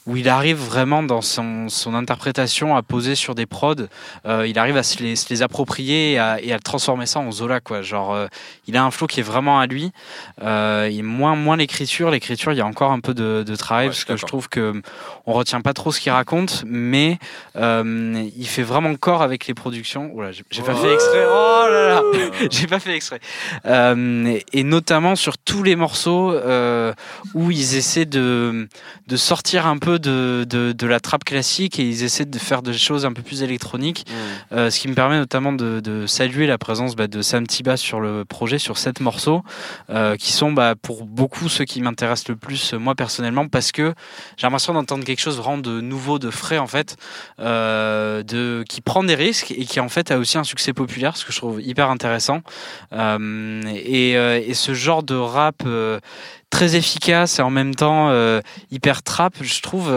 où 0.04 0.16
il 0.16 0.28
arrive 0.28 0.56
vraiment 0.56 1.04
dans 1.04 1.20
son, 1.20 1.68
son 1.68 1.94
interprétation 1.94 2.76
à 2.76 2.82
poser 2.82 3.14
sur 3.14 3.36
des 3.36 3.46
prods, 3.46 3.86
il 4.24 4.58
arrive 4.58 4.76
à 4.76 4.82
se 4.82 5.00
les, 5.00 5.14
se 5.14 5.28
les 5.30 5.42
approprier 5.42 6.12
et 6.12 6.18
à, 6.18 6.40
et 6.42 6.56
transformer 6.58 7.06
ça 7.06 7.20
en 7.20 7.30
Zola 7.30 7.60
quoi. 7.60 7.82
Genre, 7.82 8.26
il 8.66 8.76
a 8.76 8.84
un 8.84 8.90
flow 8.90 9.06
qui 9.06 9.20
est 9.20 9.24
vraiment 9.24 9.60
à 9.60 9.66
lui. 9.66 9.92
Moins 11.02 11.34
moins 11.36 11.56
l'écriture, 11.56 12.10
l'écriture 12.10 12.52
il 12.52 12.58
y 12.58 12.60
a 12.60 12.66
encore 12.66 12.92
un 12.92 13.00
peu 13.00 13.14
de, 13.14 13.42
de 13.46 13.56
travail 13.56 13.86
Ouais, 13.86 13.90
parce 13.90 14.04
que 14.04 14.16
je 14.16 14.24
trouve 14.26 14.48
que 14.48 14.80
on 15.26 15.32
retient 15.32 15.60
pas 15.60 15.72
trop 15.74 15.92
ce 15.92 16.00
qu'il 16.00 16.12
raconte, 16.12 16.64
mais 16.66 17.18
euh, 17.56 18.24
il 18.36 18.46
fait 18.46 18.62
vraiment 18.62 18.94
corps 18.96 19.22
avec 19.22 19.46
les 19.46 19.54
productions. 19.54 20.10
Oula, 20.14 20.30
j'ai 20.32 20.62
pas 20.62 20.74
fait 20.74 20.92
exprès. 20.94 21.24
Oh 21.28 21.64
là 21.70 21.88
là. 21.88 22.02
J'ai 22.50 22.66
pas 22.66 22.78
fait 22.80 22.94
exprès. 22.94 23.20
Euh, 23.66 24.26
et- 24.26 24.44
et 24.52 24.64
notamment 24.64 25.16
sur 25.16 25.38
tous 25.38 25.62
les 25.62 25.76
morceaux 25.76 26.32
euh, 26.32 26.92
où 27.34 27.50
ils 27.50 27.76
essaient 27.76 28.04
de, 28.04 28.68
de 29.06 29.16
sortir 29.16 29.66
un 29.66 29.78
peu 29.78 29.98
de, 29.98 30.44
de, 30.48 30.72
de 30.72 30.86
la 30.86 31.00
trappe 31.00 31.24
classique 31.24 31.78
et 31.78 31.82
ils 31.88 32.02
essaient 32.04 32.24
de 32.24 32.38
faire 32.38 32.62
des 32.62 32.72
choses 32.74 33.04
un 33.06 33.12
peu 33.12 33.22
plus 33.22 33.42
électroniques. 33.42 34.04
Mm. 34.08 34.54
Euh, 34.56 34.70
ce 34.70 34.78
qui 34.80 34.88
me 34.88 34.94
permet 34.94 35.16
notamment 35.16 35.52
de, 35.52 35.80
de 35.80 36.06
saluer 36.06 36.46
la 36.46 36.58
présence 36.58 36.94
bah, 36.96 37.06
de 37.06 37.22
Sam 37.22 37.46
Tiba 37.46 37.76
sur 37.76 38.00
le 38.00 38.24
projet, 38.24 38.58
sur 38.58 38.76
sept 38.78 39.00
morceaux, 39.00 39.42
euh, 39.90 40.16
qui 40.16 40.32
sont 40.32 40.52
bah, 40.52 40.74
pour 40.80 40.91
beaucoup 41.02 41.48
ceux 41.48 41.64
qui 41.64 41.80
m'intéressent 41.80 42.28
le 42.28 42.36
plus, 42.36 42.74
euh, 42.74 42.78
moi 42.78 42.94
personnellement, 42.94 43.48
parce 43.48 43.72
que 43.72 43.94
j'ai 44.36 44.46
l'impression 44.46 44.74
d'entendre 44.74 45.04
quelque 45.04 45.20
chose 45.20 45.38
vraiment 45.38 45.58
de 45.58 45.80
nouveau, 45.80 46.18
de 46.18 46.30
frais 46.30 46.58
en 46.58 46.66
fait, 46.66 46.96
euh, 47.40 48.22
de, 48.22 48.64
qui 48.68 48.80
prend 48.80 49.02
des 49.04 49.14
risques 49.14 49.50
et 49.50 49.64
qui 49.64 49.80
en 49.80 49.88
fait 49.88 50.10
a 50.10 50.18
aussi 50.18 50.38
un 50.38 50.44
succès 50.44 50.72
populaire, 50.72 51.16
ce 51.16 51.24
que 51.24 51.32
je 51.32 51.38
trouve 51.38 51.60
hyper 51.62 51.90
intéressant. 51.90 52.42
Euh, 52.92 53.62
et, 53.66 54.12
et 54.12 54.54
ce 54.54 54.74
genre 54.74 55.02
de 55.02 55.14
rap 55.14 55.62
très 56.50 56.76
efficace 56.76 57.38
et 57.38 57.42
en 57.42 57.50
même 57.50 57.74
temps 57.74 58.12
hyper 58.70 59.02
trap, 59.02 59.34
je 59.40 59.60
trouve 59.60 59.90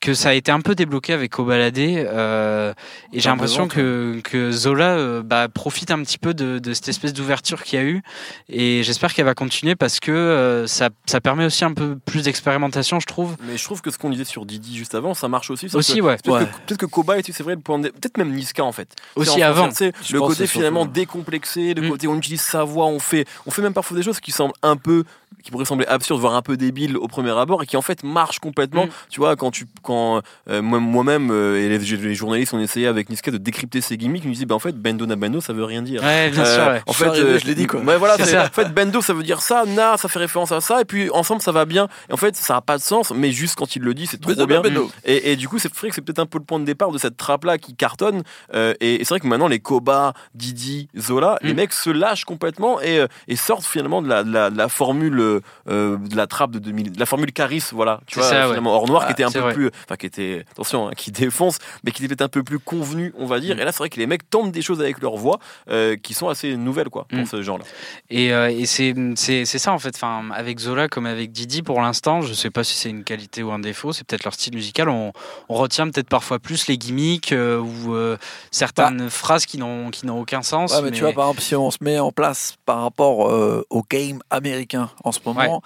que 0.00 0.14
ça 0.14 0.30
a 0.30 0.32
été 0.32 0.50
un 0.50 0.60
peu 0.62 0.74
débloqué 0.74 1.12
avec 1.12 1.38
Obalade. 1.38 1.78
Euh, 1.78 2.72
et 3.12 3.20
j'ai 3.20 3.28
l'impression 3.28 3.68
que, 3.68 4.20
que 4.24 4.50
Zola 4.50 4.92
euh, 4.96 5.22
bah, 5.22 5.48
profite 5.48 5.90
un 5.90 6.02
petit 6.02 6.18
peu 6.18 6.32
de, 6.34 6.58
de 6.58 6.72
cette 6.72 6.88
espèce 6.88 7.12
d'ouverture 7.12 7.62
qu'il 7.62 7.78
y 7.78 7.82
a 7.82 7.84
eu. 7.84 8.02
Et 8.48 8.82
j'espère 8.82 9.12
qu'elle 9.12 9.26
va 9.26 9.34
continuer 9.34 9.76
parce 9.76 10.00
que 10.00 10.10
euh, 10.10 10.66
ça, 10.66 10.88
ça 11.06 11.20
permet 11.20 11.44
aussi 11.44 11.64
un 11.64 11.74
peu 11.74 11.96
plus 12.06 12.22
d'expérimentation, 12.24 12.98
je 12.98 13.06
trouve. 13.06 13.36
Mais 13.46 13.58
je 13.58 13.64
trouve 13.64 13.82
que 13.82 13.90
ce 13.90 13.98
qu'on 13.98 14.10
disait 14.10 14.24
sur 14.24 14.46
Didi 14.46 14.76
juste 14.76 14.94
avant, 14.94 15.12
ça 15.14 15.28
marche 15.28 15.50
aussi. 15.50 15.66
Aussi, 15.74 15.96
que- 15.96 16.00
ouais. 16.00 16.16
Peut-être 16.16 16.30
Ouais. 16.34 16.44
que, 16.46 16.50
peut-être 16.66 16.80
que 16.80 16.86
Koba 16.86 17.14
c'est 17.22 17.42
vrai, 17.42 17.54
le 17.56 17.60
point 17.60 17.78
de- 17.78 17.88
peut-être 17.90 18.16
même 18.16 18.32
Niska 18.32 18.64
en 18.64 18.72
fait. 18.72 18.94
Aussi 19.16 19.42
avant. 19.42 19.64
français, 19.66 19.92
le 20.10 20.20
côté 20.20 20.46
finalement 20.46 20.80
surtout- 20.82 20.94
décomplexé, 20.94 21.74
le 21.74 21.82
Mm. 21.82 21.88
côté 21.90 22.08
on 22.08 22.16
utilise 22.16 22.40
sa 22.40 22.64
voix, 22.64 22.86
on 22.86 22.98
fait, 22.98 23.26
on 23.46 23.50
fait 23.50 23.62
même 23.62 23.74
parfois 23.74 23.96
des 23.96 24.02
choses 24.02 24.20
qui 24.20 24.32
semblent 24.32 24.54
un 24.62 24.76
peu, 24.76 25.04
qui 25.42 25.50
pourraient 25.50 25.64
sembler 25.64 25.86
absurdes, 25.86 26.20
voire 26.20 26.34
un 26.34 26.42
peu 26.42 26.56
débiles 26.56 26.96
au 26.96 27.06
premier 27.08 27.30
abord, 27.36 27.62
et 27.62 27.66
qui 27.66 27.76
en 27.76 27.82
fait 27.82 28.02
marchent 28.02 28.38
complètement. 28.38 28.86
Mm. 28.86 28.90
Tu 29.10 29.20
vois, 29.20 29.36
quand 29.36 29.50
tu, 29.50 29.66
quand 29.82 29.89
quand 29.90 30.22
euh, 30.48 30.62
moi- 30.62 30.78
moi-même 30.80 31.30
euh, 31.30 31.56
et 31.60 31.68
les, 31.68 31.78
les 31.78 32.14
journalistes 32.14 32.54
ont 32.54 32.60
essayé 32.60 32.86
avec 32.86 33.10
Niska 33.10 33.30
de 33.30 33.36
décrypter 33.38 33.80
ces 33.80 33.96
gimmicks, 33.96 34.24
ils 34.24 34.28
nous 34.28 34.34
disaient 34.34 34.46
bah 34.46 34.54
en 34.54 34.58
fait 34.60 34.76
Bendo 34.76 35.06
na 35.06 35.16
Bendo 35.16 35.40
ça 35.40 35.52
veut 35.52 35.64
rien 35.64 35.82
dire. 35.82 36.02
Ouais, 36.02 36.30
bien 36.30 36.42
Euh, 36.44 36.54
sûr. 36.54 36.66
ouais. 36.72 36.82
En 36.86 36.92
fait, 36.92 37.08
euh, 37.08 37.38
je 37.38 37.46
l'ai 37.46 37.54
dit, 37.54 37.66
quoi. 37.66 37.80
Ouais, 37.80 37.96
voilà, 37.96 38.16
C'est 38.16 38.24
c'est- 38.24 38.30
ça. 38.32 38.44
en 38.44 38.48
fait, 38.48 38.72
bendo, 38.72 39.00
ça 39.02 39.12
veut 39.12 39.22
dire 39.22 39.40
ça, 39.40 39.64
na, 39.66 39.96
ça 39.96 40.08
fait 40.08 40.18
référence 40.20 40.52
à 40.52 40.60
ça, 40.60 40.80
et 40.80 40.84
puis 40.84 41.10
ensemble, 41.10 41.42
ça 41.42 41.52
va 41.52 41.64
bien. 41.64 41.88
Et 42.08 42.12
en 42.12 42.16
fait, 42.16 42.36
ça 42.36 42.54
n'a 42.54 42.60
pas 42.60 42.76
de 42.78 42.82
sens, 42.82 43.12
mais 43.14 43.30
juste 43.32 43.56
quand 43.56 43.74
il 43.76 43.82
le 43.82 43.94
dit, 43.94 44.06
c'est 44.06 44.20
trop 44.20 44.32
Bendo, 44.32 44.46
bien. 44.46 44.60
Bendo. 44.60 44.90
Et, 45.04 45.32
et 45.32 45.36
du 45.36 45.48
coup, 45.48 45.58
c'est 45.58 45.72
vrai 45.74 45.88
que 45.88 45.94
c'est 45.94 46.00
peut-être 46.02 46.18
un 46.20 46.26
peu 46.26 46.38
le 46.38 46.44
point 46.44 46.58
de 46.60 46.64
départ 46.64 46.90
de 46.92 46.98
cette 46.98 47.16
trappe-là 47.16 47.58
qui 47.58 47.74
cartonne. 47.74 48.22
euh, 48.54 48.74
et 48.80 48.90
et 49.00 49.04
c'est 49.04 49.10
vrai 49.14 49.20
que 49.20 49.26
maintenant, 49.26 49.48
les 49.48 49.60
Koba, 49.60 50.12
Didi, 50.34 50.88
Zola, 50.98 51.38
les 51.42 51.52
Mm. 51.52 51.56
mecs 51.56 51.72
se 51.72 51.90
lâchent 51.90 52.24
complètement 52.24 52.80
et, 52.82 53.04
et 53.28 53.36
sortent 53.36 53.64
finalement 53.66 54.02
de 54.02 54.08
la, 54.08 54.22
de 54.24 54.32
la, 54.32 54.50
de 54.50 54.56
la 54.58 54.68
formule 54.68 55.18
euh, 55.20 55.96
de 55.96 56.16
la 56.16 56.26
trappe 56.26 56.50
de 56.50 56.58
2000, 56.58 56.92
de 56.92 56.98
la 57.00 57.06
formule 57.06 57.32
Caris, 57.32 57.64
voilà. 57.72 58.00
Tu 58.06 58.14
C'est 58.14 58.20
vois, 58.20 58.28
ça, 58.30 58.46
finalement, 58.46 58.72
hors 58.74 58.86
noir, 58.88 59.02
Ah, 59.04 59.06
qui 59.06 59.12
était 59.12 59.24
un 59.24 59.30
peu 59.30 59.38
vrai. 59.40 59.52
plus, 59.54 59.70
enfin, 59.84 59.96
qui 59.96 60.06
était, 60.06 60.44
attention, 60.50 60.88
hein, 60.88 60.92
qui 60.96 61.10
défonce, 61.10 61.58
mais 61.84 61.90
qui 61.92 62.02
était 62.02 62.08
peut-être 62.14 62.22
un 62.22 62.28
peu 62.28 62.42
plus 62.42 62.58
convenu, 62.58 63.12
on 63.18 63.26
va 63.26 63.40
dire. 63.40 63.56
Mm. 63.56 63.60
Et 63.60 63.64
là, 63.64 63.72
c'est 63.72 63.78
vrai 63.78 63.90
que 63.90 63.98
les 63.98 64.06
mecs 64.06 64.28
tentent 64.28 64.52
des 64.52 64.62
choses 64.62 64.80
avec 64.80 65.00
leur 65.00 65.16
voix 65.16 65.38
euh, 65.70 65.96
qui 65.96 66.14
sont 66.14 66.28
assez 66.28 66.56
nouvelles, 66.56 66.90
quoi, 66.90 67.06
pour 67.08 67.18
Mm. 67.18 67.26
ce 67.26 67.42
genre-là. 67.42 67.64
Et, 68.10 68.32
euh, 68.32 68.50
et 68.50 68.66
c'est 68.66 69.44
ça 69.44 69.72
en 69.72 69.78
fait. 69.78 69.94
Enfin, 69.94 70.30
avec 70.34 70.58
Zola 70.58 70.88
comme 70.88 71.06
avec 71.06 71.32
Didi, 71.32 71.62
pour 71.62 71.80
l'instant, 71.80 72.20
je 72.22 72.32
sais 72.34 72.50
pas 72.50 72.64
si 72.64 72.74
c'est 72.74 72.90
une 72.90 73.04
qualité 73.04 73.42
ou 73.42 73.50
un 73.52 73.58
défaut. 73.58 73.92
C'est 73.92 74.04
peut-être 74.06 74.24
leur 74.24 74.34
style 74.34 74.54
musical. 74.54 74.88
On, 74.88 75.12
on 75.48 75.54
retient 75.54 75.88
peut-être 75.90 76.08
parfois 76.08 76.38
plus 76.38 76.66
les 76.66 76.78
gimmicks 76.78 77.32
euh, 77.32 77.58
ou 77.58 77.94
euh, 77.94 78.16
certaines 78.50 79.10
phrases 79.10 79.46
qui 79.46 79.58
n'ont 79.58 79.90
qui 79.90 80.06
n'ont 80.06 80.20
aucun 80.20 80.42
sens. 80.42 80.72
Ouais, 80.72 80.82
mais, 80.82 80.90
tu 80.90 81.00
vois, 81.02 81.12
par 81.12 81.24
exemple, 81.24 81.42
si 81.42 81.54
on 81.54 81.70
se 81.70 81.78
met 81.80 81.98
en 81.98 82.12
place 82.12 82.54
par 82.66 82.82
rapport 82.82 83.30
euh, 83.30 83.64
au 83.70 83.82
game 83.88 84.20
américain 84.30 84.90
en 85.04 85.12
ce 85.12 85.20
moment, 85.24 85.62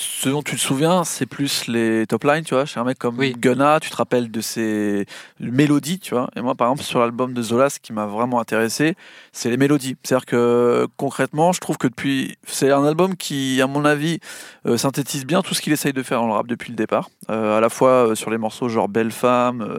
ce 0.00 0.28
dont 0.28 0.42
tu 0.42 0.56
te 0.56 0.60
souviens, 0.60 1.04
c'est 1.04 1.26
plus 1.26 1.66
les 1.66 2.06
top 2.06 2.24
lines, 2.24 2.44
tu 2.44 2.54
vois. 2.54 2.64
Chez 2.64 2.80
un 2.80 2.84
mec 2.84 2.98
comme 2.98 3.18
Oui. 3.18 3.34
Gunna, 3.38 3.80
tu 3.80 3.90
te 3.90 3.96
rappelles 3.96 4.30
de 4.30 4.40
ses 4.40 5.06
mélodies, 5.40 5.98
tu 5.98 6.14
vois. 6.14 6.30
Et 6.36 6.40
moi, 6.40 6.54
par 6.54 6.68
exemple, 6.68 6.82
sur 6.82 7.00
l'album 7.00 7.34
de 7.34 7.42
Zola, 7.42 7.70
ce 7.70 7.78
qui 7.80 7.92
m'a 7.92 8.06
vraiment 8.06 8.40
intéressé, 8.40 8.96
c'est 9.32 9.50
les 9.50 9.56
mélodies. 9.56 9.96
C'est-à-dire 10.02 10.26
que 10.26 10.86
concrètement, 10.96 11.52
je 11.52 11.60
trouve 11.60 11.78
que 11.78 11.88
depuis. 11.88 12.36
C'est 12.46 12.70
un 12.70 12.84
album 12.84 13.16
qui, 13.16 13.60
à 13.60 13.66
mon 13.66 13.84
avis, 13.84 14.20
euh, 14.66 14.76
synthétise 14.76 15.26
bien 15.26 15.42
tout 15.42 15.54
ce 15.54 15.60
qu'il 15.60 15.72
essaye 15.72 15.92
de 15.92 16.02
faire 16.02 16.20
dans 16.20 16.28
le 16.28 16.32
rap 16.32 16.46
depuis 16.46 16.70
le 16.70 16.76
départ. 16.76 17.10
Euh, 17.30 17.56
à 17.56 17.60
la 17.60 17.68
fois 17.68 18.08
euh, 18.08 18.14
sur 18.14 18.30
les 18.30 18.38
morceaux 18.38 18.68
genre 18.68 18.88
Belle 18.88 19.12
Femme. 19.12 19.78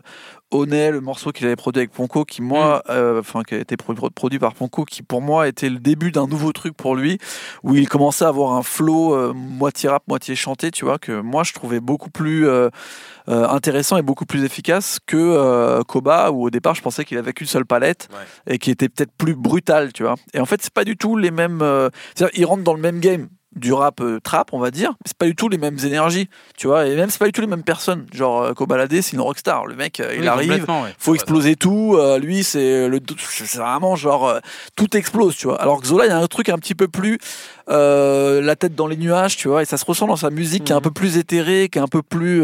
Honnet, 0.52 0.92
le 0.92 1.00
morceau 1.00 1.32
qu'il 1.32 1.46
avait 1.46 1.56
produit 1.56 1.80
avec 1.82 1.92
Ponko, 1.92 2.26
qui 2.26 2.42
moi, 2.42 2.82
euh, 2.90 3.20
enfin 3.20 3.44
qui 3.44 3.54
a 3.56 3.60
été 3.60 3.78
pro- 3.78 3.94
produit 4.10 4.40
par 4.40 4.56
Ponko, 4.56 4.84
qui 4.86 5.04
pour 5.04 5.22
moi 5.22 5.48
était 5.48 5.70
le 5.70 5.78
début 5.78 6.12
d'un 6.12 6.26
nouveau 6.28 6.52
truc 6.54 6.76
pour 6.76 6.96
lui, 6.96 7.20
où 7.64 7.76
il 7.76 7.88
commençait 7.88 8.26
à 8.26 8.30
avoir 8.30 8.54
un 8.54 8.64
flow 8.64 9.14
euh, 9.14 9.34
moitié 9.34 9.90
rap, 9.90 10.04
moitié 10.08 10.36
chanté, 10.36 10.72
tu 10.72 10.86
vois, 10.86 10.98
que 10.98 11.22
moi 11.22 11.44
je 11.44 11.54
trouvais 11.54 11.80
beaucoup 11.80 12.10
plus 12.10 12.48
euh, 12.48 12.70
intéressant 13.28 13.98
et 13.98 14.02
beaucoup 14.02 14.26
plus 14.26 14.44
efficace 14.44 14.98
que 15.06 15.84
Koba, 15.84 16.32
où 16.32 16.46
au 16.46 16.50
départ 16.50 16.74
je 16.74 16.82
pensais 16.82 17.06
qu'il 17.06 17.18
avait 17.20 17.34
qu'une 17.34 17.46
seule 17.48 17.66
palette 17.66 18.08
et 18.48 18.58
qui 18.58 18.72
était 18.72 18.90
peut-être 18.90 19.12
plus 19.12 19.36
brutal, 19.36 19.94
tu 19.94 20.02
vois. 20.04 20.16
Et 20.34 20.40
en 20.40 20.46
fait, 20.46 20.62
c'est 20.64 20.74
pas 20.74 20.84
du 20.84 20.98
tout 20.98 21.16
les 21.16 21.30
mêmes. 21.32 21.64
ils 22.34 22.46
rentrent 22.46 22.64
dans 22.64 22.74
le 22.74 22.82
même 22.82 23.00
game 23.00 23.28
du 23.56 23.74
rap 23.74 24.00
euh, 24.02 24.20
trap, 24.20 24.50
on 24.54 24.60
va 24.60 24.70
dire, 24.72 24.94
c'est 25.06 25.18
pas 25.18 25.26
du 25.26 25.36
tout 25.36 25.50
les 25.50 25.58
mêmes 25.58 25.78
énergies, 25.84 26.30
tu 26.58 26.68
vois, 26.68 26.86
et 26.86 26.96
même 26.96 27.10
c'est 27.10 27.18
pas 27.18 27.26
du 27.26 27.32
tout 27.32 27.42
les 27.42 27.48
mêmes 27.48 27.64
personnes. 27.64 28.06
Genre 28.14 28.42
euh, 28.44 28.54
Kobalade, 28.54 28.94
c'est 29.02 29.14
une 29.14 29.22
rockstar, 29.22 29.66
le 29.66 29.76
mec, 29.76 30.00
euh, 30.00 30.14
il 30.14 30.22
Oui, 30.22 30.28
arrive, 30.28 30.52
ouais. 30.68 30.94
faut 30.98 31.16
exploser 31.16 31.56
tout. 31.56 31.96
euh, 31.98 32.20
lui, 32.20 32.44
c'est 32.44 32.88
le, 32.88 33.00
c'est 33.30 33.58
vraiment 33.60 33.96
genre 33.96 34.40
tout 34.76 34.96
explose, 34.96 35.36
tu 35.36 35.48
vois. 35.48 35.60
Alors 35.62 35.82
que 35.82 35.88
Zola, 35.88 36.06
il 36.06 36.10
y 36.10 36.12
a 36.12 36.18
un 36.20 36.28
truc 36.28 36.50
un 36.50 36.58
petit 36.58 36.76
peu 36.76 36.88
plus 36.88 37.18
la 37.68 38.56
tête 38.56 38.76
dans 38.76 38.88
les 38.88 38.98
nuages, 38.98 39.38
tu 39.38 39.48
vois, 39.48 39.62
et 39.62 39.66
ça 39.66 39.78
se 39.78 39.86
ressent 39.86 40.08
dans 40.08 40.16
sa 40.16 40.30
musique 40.30 40.64
qui 40.66 40.72
est 40.72 40.76
un 40.76 40.80
Mhm. 40.80 40.84
peu 40.84 40.92
plus 40.92 41.18
éthérée, 41.18 41.70
qui 41.72 41.78
est 41.78 41.82
un 41.82 41.88
peu 41.88 42.02
plus 42.02 42.44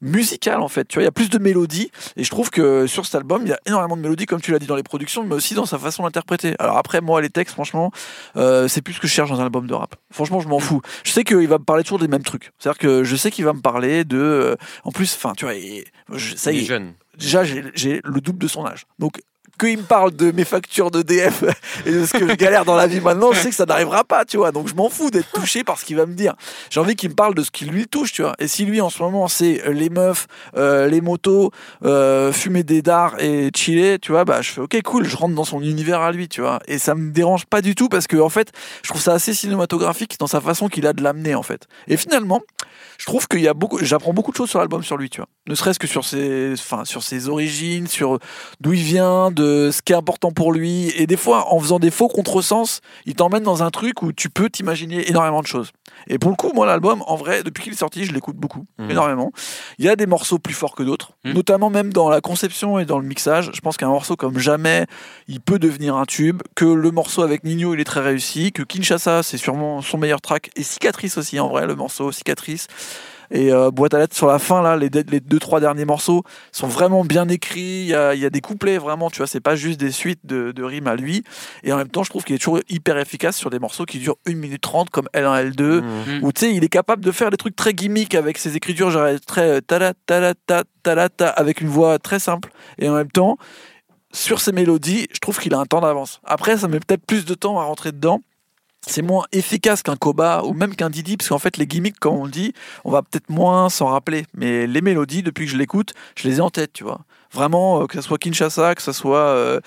musicale 0.00 0.60
en 0.60 0.68
fait. 0.68 0.86
Tu 0.88 0.94
vois, 0.94 1.02
il 1.02 1.06
y 1.06 1.08
a 1.08 1.12
plus 1.12 1.30
de 1.30 1.38
mélodies, 1.38 1.90
et 2.16 2.24
je 2.24 2.30
trouve 2.30 2.50
que 2.50 2.86
sur 2.86 3.04
cet 3.06 3.14
album, 3.14 3.42
il 3.44 3.48
y 3.48 3.52
a 3.52 3.58
énormément 3.66 3.96
de 3.96 4.02
mélodies, 4.02 4.26
comme 4.26 4.40
tu 4.40 4.52
l'as 4.52 4.58
dit 4.58 4.66
dans 4.66 4.76
les 4.76 4.82
productions, 4.82 5.24
mais 5.24 5.34
aussi 5.34 5.54
dans 5.54 5.66
sa 5.66 5.78
façon 5.78 6.02
d'interpréter. 6.02 6.54
Alors 6.58 6.76
après, 6.76 7.00
moi, 7.00 7.20
les 7.20 7.30
textes, 7.30 7.54
franchement, 7.54 7.90
euh, 8.36 8.68
c'est 8.68 8.82
plus 8.82 8.94
ce 8.94 9.00
que 9.00 9.06
je 9.08 9.12
cherche 9.12 9.30
dans 9.30 9.40
un 9.40 9.44
album 9.44 9.66
de 9.66 9.74
rap. 9.74 9.96
Franchement, 10.10 10.40
je 10.40 10.48
m'en 10.48 10.58
fous. 10.58 10.80
Je 11.04 11.10
sais 11.12 11.24
qu'il 11.24 11.48
va 11.48 11.58
me 11.58 11.64
parler 11.64 11.82
toujours 11.82 11.98
des 11.98 12.08
mêmes 12.08 12.22
trucs. 12.22 12.50
C'est-à-dire 12.58 12.78
que 12.78 13.04
je 13.04 13.16
sais 13.16 13.30
qu'il 13.30 13.44
va 13.44 13.52
me 13.52 13.60
parler 13.60 14.04
de, 14.04 14.18
euh, 14.18 14.56
en 14.84 14.92
plus, 14.92 15.14
enfin, 15.14 15.32
tu 15.36 15.44
vois, 15.44 15.54
et- 15.54 15.84
je- 16.12 16.34
ça 16.36 16.52
y 16.52 16.56
Il 16.58 16.62
est 16.62 16.66
jeune. 16.66 16.94
déjà 17.18 17.44
j'ai 17.44 17.64
j'ai 17.74 18.00
le 18.04 18.20
double 18.20 18.38
de 18.38 18.48
son 18.48 18.64
âge. 18.66 18.86
Donc 18.98 19.20
qu'il 19.56 19.78
me 19.78 19.82
parle 19.82 20.14
de 20.14 20.30
mes 20.32 20.44
factures 20.44 20.90
de 20.90 21.02
DF 21.02 21.44
et 21.86 21.92
de 21.92 22.06
ce 22.06 22.12
que 22.12 22.28
je 22.28 22.34
galère 22.34 22.64
dans 22.64 22.76
la 22.76 22.86
vie 22.86 23.00
maintenant, 23.00 23.32
je 23.32 23.40
sais 23.40 23.50
que 23.50 23.54
ça 23.54 23.66
n'arrivera 23.66 24.04
pas, 24.04 24.24
tu 24.24 24.36
vois. 24.36 24.52
Donc 24.52 24.68
je 24.68 24.74
m'en 24.74 24.88
fous 24.88 25.10
d'être 25.10 25.30
touché 25.32 25.64
par 25.64 25.78
ce 25.78 25.84
qu'il 25.84 25.96
va 25.96 26.06
me 26.06 26.14
dire. 26.14 26.34
J'ai 26.70 26.80
envie 26.80 26.96
qu'il 26.96 27.10
me 27.10 27.14
parle 27.14 27.34
de 27.34 27.42
ce 27.42 27.50
qui 27.50 27.64
lui 27.64 27.86
touche, 27.86 28.12
tu 28.12 28.22
vois. 28.22 28.34
Et 28.38 28.48
si 28.48 28.64
lui 28.64 28.80
en 28.80 28.90
ce 28.90 29.02
moment 29.02 29.28
c'est 29.28 29.66
euh, 29.66 29.72
les 29.72 29.90
meufs, 29.90 30.26
euh, 30.56 30.88
les 30.88 31.00
motos, 31.00 31.50
euh, 31.84 32.32
fumer 32.32 32.62
des 32.62 32.82
dards 32.82 33.20
et 33.20 33.50
chiller, 33.54 33.98
tu 33.98 34.12
vois, 34.12 34.24
bah 34.24 34.42
je 34.42 34.50
fais 34.50 34.60
ok 34.60 34.80
cool, 34.82 35.04
je 35.04 35.16
rentre 35.16 35.34
dans 35.34 35.44
son 35.44 35.62
univers 35.62 36.00
à 36.00 36.12
lui, 36.12 36.28
tu 36.28 36.40
vois. 36.40 36.58
Et 36.66 36.78
ça 36.78 36.94
me 36.94 37.10
dérange 37.10 37.46
pas 37.46 37.62
du 37.62 37.74
tout 37.74 37.88
parce 37.88 38.06
que 38.06 38.16
en 38.16 38.28
fait, 38.28 38.52
je 38.82 38.88
trouve 38.88 39.02
ça 39.02 39.14
assez 39.14 39.34
cinématographique 39.34 40.16
dans 40.18 40.26
sa 40.26 40.40
façon 40.40 40.68
qu'il 40.68 40.86
a 40.86 40.92
de 40.92 41.02
l'amener 41.02 41.34
en 41.34 41.42
fait. 41.42 41.66
Et 41.88 41.96
finalement, 41.96 42.42
je 42.98 43.06
trouve 43.06 43.26
qu'il 43.28 43.40
y 43.40 43.48
a 43.48 43.54
beaucoup, 43.54 43.78
j'apprends 43.82 44.12
beaucoup 44.12 44.32
de 44.32 44.36
choses 44.36 44.50
sur 44.50 44.58
l'album 44.58 44.82
sur 44.82 44.96
lui, 44.96 45.10
tu 45.10 45.18
vois. 45.20 45.28
Ne 45.48 45.54
serait-ce 45.54 45.78
que 45.78 45.86
sur 45.86 46.04
ses, 46.04 46.52
enfin, 46.54 46.84
sur 46.84 47.02
ses 47.02 47.28
origines, 47.28 47.86
sur 47.86 48.18
d'où 48.60 48.72
il 48.72 48.82
vient, 48.82 49.30
de 49.30 49.70
ce 49.72 49.82
qui 49.82 49.92
est 49.92 49.96
important 49.96 50.30
pour 50.32 50.52
lui. 50.52 50.92
Et 50.96 51.06
des 51.06 51.16
fois, 51.16 51.52
en 51.52 51.58
faisant 51.60 51.78
des 51.78 51.90
faux 51.90 52.08
contresens, 52.08 52.80
il 53.04 53.14
t'emmène 53.14 53.42
dans 53.44 53.62
un 53.62 53.70
truc 53.70 54.02
où 54.02 54.12
tu 54.12 54.28
peux 54.30 54.50
t'imaginer 54.50 55.08
énormément 55.08 55.40
de 55.42 55.46
choses. 55.46 55.70
Et 56.08 56.18
pour 56.18 56.30
le 56.30 56.36
coup, 56.36 56.50
moi, 56.54 56.66
l'album, 56.66 57.02
en 57.06 57.16
vrai, 57.16 57.42
depuis 57.42 57.62
qu'il 57.64 57.72
est 57.72 57.76
sorti, 57.76 58.04
je 58.04 58.12
l'écoute 58.12 58.36
beaucoup, 58.36 58.66
Mhm. 58.78 58.90
énormément. 58.90 59.32
Il 59.78 59.84
y 59.84 59.88
a 59.88 59.96
des 59.96 60.06
morceaux 60.06 60.38
plus 60.38 60.54
forts 60.54 60.74
que 60.74 60.82
d'autres, 60.82 61.12
Mhm. 61.24 61.32
notamment 61.34 61.70
même 61.70 61.92
dans 61.92 62.08
la 62.08 62.20
conception 62.20 62.78
et 62.78 62.84
dans 62.84 62.98
le 62.98 63.06
mixage. 63.06 63.50
Je 63.54 63.60
pense 63.60 63.76
qu'un 63.76 63.88
morceau 63.88 64.16
comme 64.16 64.38
Jamais, 64.38 64.86
il 65.28 65.40
peut 65.40 65.58
devenir 65.58 65.96
un 65.96 66.04
tube. 66.04 66.42
Que 66.54 66.64
le 66.64 66.90
morceau 66.90 67.22
avec 67.22 67.44
Nino, 67.44 67.74
il 67.74 67.80
est 67.80 67.84
très 67.84 68.00
réussi. 68.00 68.52
Que 68.52 68.62
Kinshasa, 68.62 69.22
c'est 69.22 69.38
sûrement 69.38 69.80
son 69.82 69.96
meilleur 69.98 70.20
track. 70.20 70.50
Et 70.56 70.62
Cicatrice 70.62 71.16
aussi, 71.18 71.38
en 71.40 71.48
vrai, 71.48 71.66
le 71.66 71.74
morceau 71.74 72.12
Cicatrice. 72.12 72.66
Et 73.32 73.52
euh, 73.52 73.72
Boîte 73.72 73.92
à 73.92 73.98
lettres 73.98 74.14
sur 74.14 74.28
la 74.28 74.38
fin, 74.38 74.62
là, 74.62 74.76
les, 74.76 74.88
deux- 74.88 75.02
les 75.08 75.18
deux, 75.18 75.40
trois 75.40 75.58
derniers 75.58 75.84
morceaux 75.84 76.22
sont 76.52 76.68
vraiment 76.68 77.04
bien 77.04 77.28
écrits. 77.28 77.80
Il 77.80 77.86
y 77.88 77.94
a, 77.94 78.14
il 78.14 78.20
y 78.20 78.24
a 78.24 78.30
des 78.30 78.40
couplets, 78.40 78.78
vraiment, 78.78 79.10
tu 79.10 79.16
vois, 79.18 79.26
c'est 79.26 79.40
pas 79.40 79.56
juste 79.56 79.80
des 79.80 79.90
suites 79.90 80.20
de, 80.24 80.52
de 80.52 80.62
rimes 80.62 80.86
à 80.86 80.94
lui. 80.94 81.24
Et 81.64 81.72
en 81.72 81.76
même 81.76 81.88
temps, 81.88 82.04
je 82.04 82.10
trouve 82.10 82.22
qu'il 82.22 82.36
est 82.36 82.38
toujours 82.38 82.60
hyper 82.68 82.96
efficace 82.98 83.36
sur 83.36 83.50
des 83.50 83.58
morceaux 83.58 83.84
qui 83.84 83.98
durent 83.98 84.14
1 84.28 84.34
minute 84.36 84.60
30, 84.62 84.90
comme 84.90 85.08
L1, 85.12 85.50
L2. 85.50 85.80
Mhm. 85.82 86.22
Où 86.22 86.30
tu 86.32 86.42
sais, 86.42 86.54
il 86.54 86.62
est 86.62 86.68
capable 86.68 87.04
de 87.04 87.10
faire 87.10 87.30
des 87.30 87.36
trucs 87.36 87.56
très 87.56 87.74
gimmicks 87.74 88.14
avec 88.14 88.38
ses 88.38 88.54
écritures, 88.56 88.90
genre 88.90 89.08
très 89.26 89.56
euh, 89.56 89.60
tala 89.60 89.94
tala 90.06 90.34
ta 90.46 90.62
tala 90.84 91.08
ta 91.08 91.28
avec 91.28 91.60
une 91.60 91.68
voix 91.68 91.98
très 91.98 92.20
simple. 92.20 92.52
Et 92.78 92.88
en 92.88 92.94
même 92.94 93.10
temps, 93.10 93.38
sur 94.12 94.40
ses 94.40 94.52
mélodies, 94.52 95.08
je 95.12 95.18
trouve 95.18 95.40
qu'il 95.40 95.52
a 95.52 95.58
un 95.58 95.66
temps 95.66 95.80
d'avance. 95.80 96.20
Après, 96.24 96.56
ça 96.58 96.68
met 96.68 96.78
peut-être 96.78 97.04
plus 97.04 97.24
de 97.24 97.34
temps 97.34 97.58
à 97.58 97.64
rentrer 97.64 97.90
dedans. 97.90 98.20
C'est 98.88 99.02
moins 99.02 99.24
efficace 99.32 99.82
qu'un 99.82 99.96
Koba 99.96 100.42
ou 100.44 100.52
même 100.52 100.76
qu'un 100.76 100.90
Didi, 100.90 101.16
parce 101.16 101.28
qu'en 101.28 101.40
fait, 101.40 101.56
les 101.56 101.66
gimmicks, 101.66 101.98
comme 101.98 102.14
on 102.14 102.24
le 102.24 102.30
dit, 102.30 102.52
on 102.84 102.92
va 102.92 103.02
peut-être 103.02 103.28
moins 103.30 103.68
s'en 103.68 103.86
rappeler. 103.86 104.26
Mais 104.34 104.66
les 104.68 104.80
mélodies, 104.80 105.22
depuis 105.24 105.46
que 105.46 105.50
je 105.50 105.56
l'écoute, 105.56 105.92
je 106.16 106.28
les 106.28 106.36
ai 106.36 106.40
en 106.40 106.50
tête, 106.50 106.72
tu 106.72 106.84
vois. 106.84 107.00
Vraiment, 107.32 107.82
euh, 107.82 107.86
que 107.86 107.94
ce 107.94 108.00
soit 108.00 108.18
Kinshasa, 108.18 108.74
que 108.74 108.82
ce 108.82 108.92
soit 108.92 109.18
euh, 109.18 109.60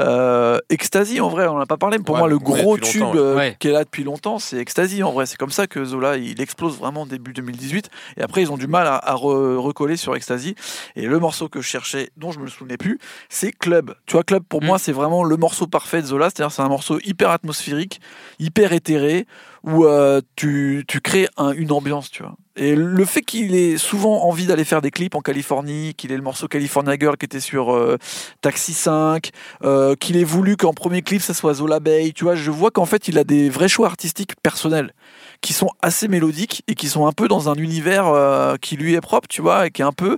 euh, 0.00 0.58
Ecstasy, 0.68 1.20
en 1.20 1.28
vrai, 1.28 1.46
on 1.46 1.54
n'en 1.54 1.60
a 1.60 1.66
pas 1.66 1.76
parlé, 1.76 1.98
mais 1.98 2.04
pour 2.04 2.14
Ouais, 2.14 2.20
moi, 2.20 2.28
le 2.28 2.38
gros 2.38 2.76
tube 2.78 3.02
euh, 3.14 3.36
ouais. 3.36 3.56
qui 3.58 3.68
est 3.68 3.72
là 3.72 3.84
depuis 3.84 4.04
longtemps, 4.04 4.38
c'est 4.38 4.56
Ecstasy, 4.58 5.02
en 5.02 5.12
vrai. 5.12 5.26
C'est 5.26 5.36
comme 5.36 5.50
ça 5.50 5.66
que 5.66 5.84
Zola, 5.84 6.16
il 6.16 6.40
explose 6.40 6.76
vraiment 6.78 7.06
début 7.06 7.32
2018. 7.32 7.88
Et 8.16 8.22
après, 8.22 8.42
ils 8.42 8.50
ont 8.52 8.56
du 8.56 8.66
mal 8.66 8.86
à, 8.86 8.96
à 8.96 9.14
re- 9.14 9.56
recoller 9.56 9.96
sur 9.96 10.14
Ecstasy. 10.16 10.54
Et 10.96 11.06
le 11.06 11.18
morceau 11.18 11.48
que 11.48 11.60
je 11.60 11.66
cherchais, 11.68 12.10
dont 12.16 12.32
je 12.32 12.40
me 12.40 12.46
souvenais 12.48 12.76
plus, 12.76 12.98
c'est 13.28 13.52
Club. 13.52 13.94
Tu 14.06 14.12
vois, 14.14 14.22
Club, 14.24 14.42
pour 14.48 14.62
Mm. 14.62 14.66
moi, 14.66 14.78
c'est 14.78 14.92
vraiment 14.92 15.24
le 15.24 15.36
morceau 15.36 15.66
parfait 15.66 16.02
de 16.02 16.06
Zola. 16.06 16.30
C'est-à-dire, 16.30 16.52
c'est 16.52 16.62
un 16.62 16.68
morceau 16.68 16.98
hyper 17.04 17.30
atmosphérique, 17.30 18.00
hyper 18.38 18.72
éthéré, 18.72 19.26
où 19.62 19.84
euh, 19.86 20.20
tu, 20.36 20.84
tu 20.88 21.00
crées 21.00 21.28
un- 21.36 21.52
une 21.52 21.72
ambiance, 21.72 22.10
tu 22.10 22.22
vois. 22.22 22.34
Et 22.56 22.76
le 22.76 23.04
fait 23.04 23.22
qu'il 23.22 23.56
ait 23.56 23.78
souvent 23.78 24.24
envie 24.24 24.46
d'aller 24.46 24.64
faire 24.64 24.80
des 24.80 24.92
clips 24.92 25.16
en 25.16 25.20
Californie, 25.20 25.94
qu'il 25.94 26.12
ait 26.12 26.16
le 26.16 26.22
morceau 26.22 26.46
California 26.46 26.96
Girl 26.98 27.16
qui 27.16 27.24
était 27.24 27.40
sur 27.40 27.74
euh, 27.74 27.98
Taxi 28.42 28.74
5, 28.74 29.30
euh, 29.64 29.96
qu'il 29.96 30.16
ait 30.16 30.24
voulu 30.24 30.56
qu'en 30.56 30.72
premier 30.72 31.02
clip 31.02 31.20
ça 31.20 31.34
soit 31.34 31.54
Zola 31.54 31.80
Bay, 31.80 32.12
tu 32.14 32.22
vois, 32.22 32.36
je 32.36 32.52
vois 32.52 32.70
qu'en 32.70 32.86
fait 32.86 33.08
il 33.08 33.18
a 33.18 33.24
des 33.24 33.48
vrais 33.48 33.66
choix 33.66 33.88
artistiques 33.88 34.34
personnels 34.40 34.92
qui 35.40 35.52
sont 35.52 35.68
assez 35.82 36.08
mélodiques 36.08 36.62
et 36.68 36.74
qui 36.74 36.88
sont 36.88 37.06
un 37.06 37.12
peu 37.12 37.28
dans 37.28 37.48
un 37.50 37.54
univers 37.54 38.06
euh, 38.08 38.56
qui 38.56 38.76
lui 38.76 38.94
est 38.94 39.00
propre, 39.00 39.28
tu 39.28 39.42
vois, 39.42 39.66
et 39.66 39.70
qui 39.70 39.82
est 39.82 39.84
un 39.84 39.92
peu 39.92 40.16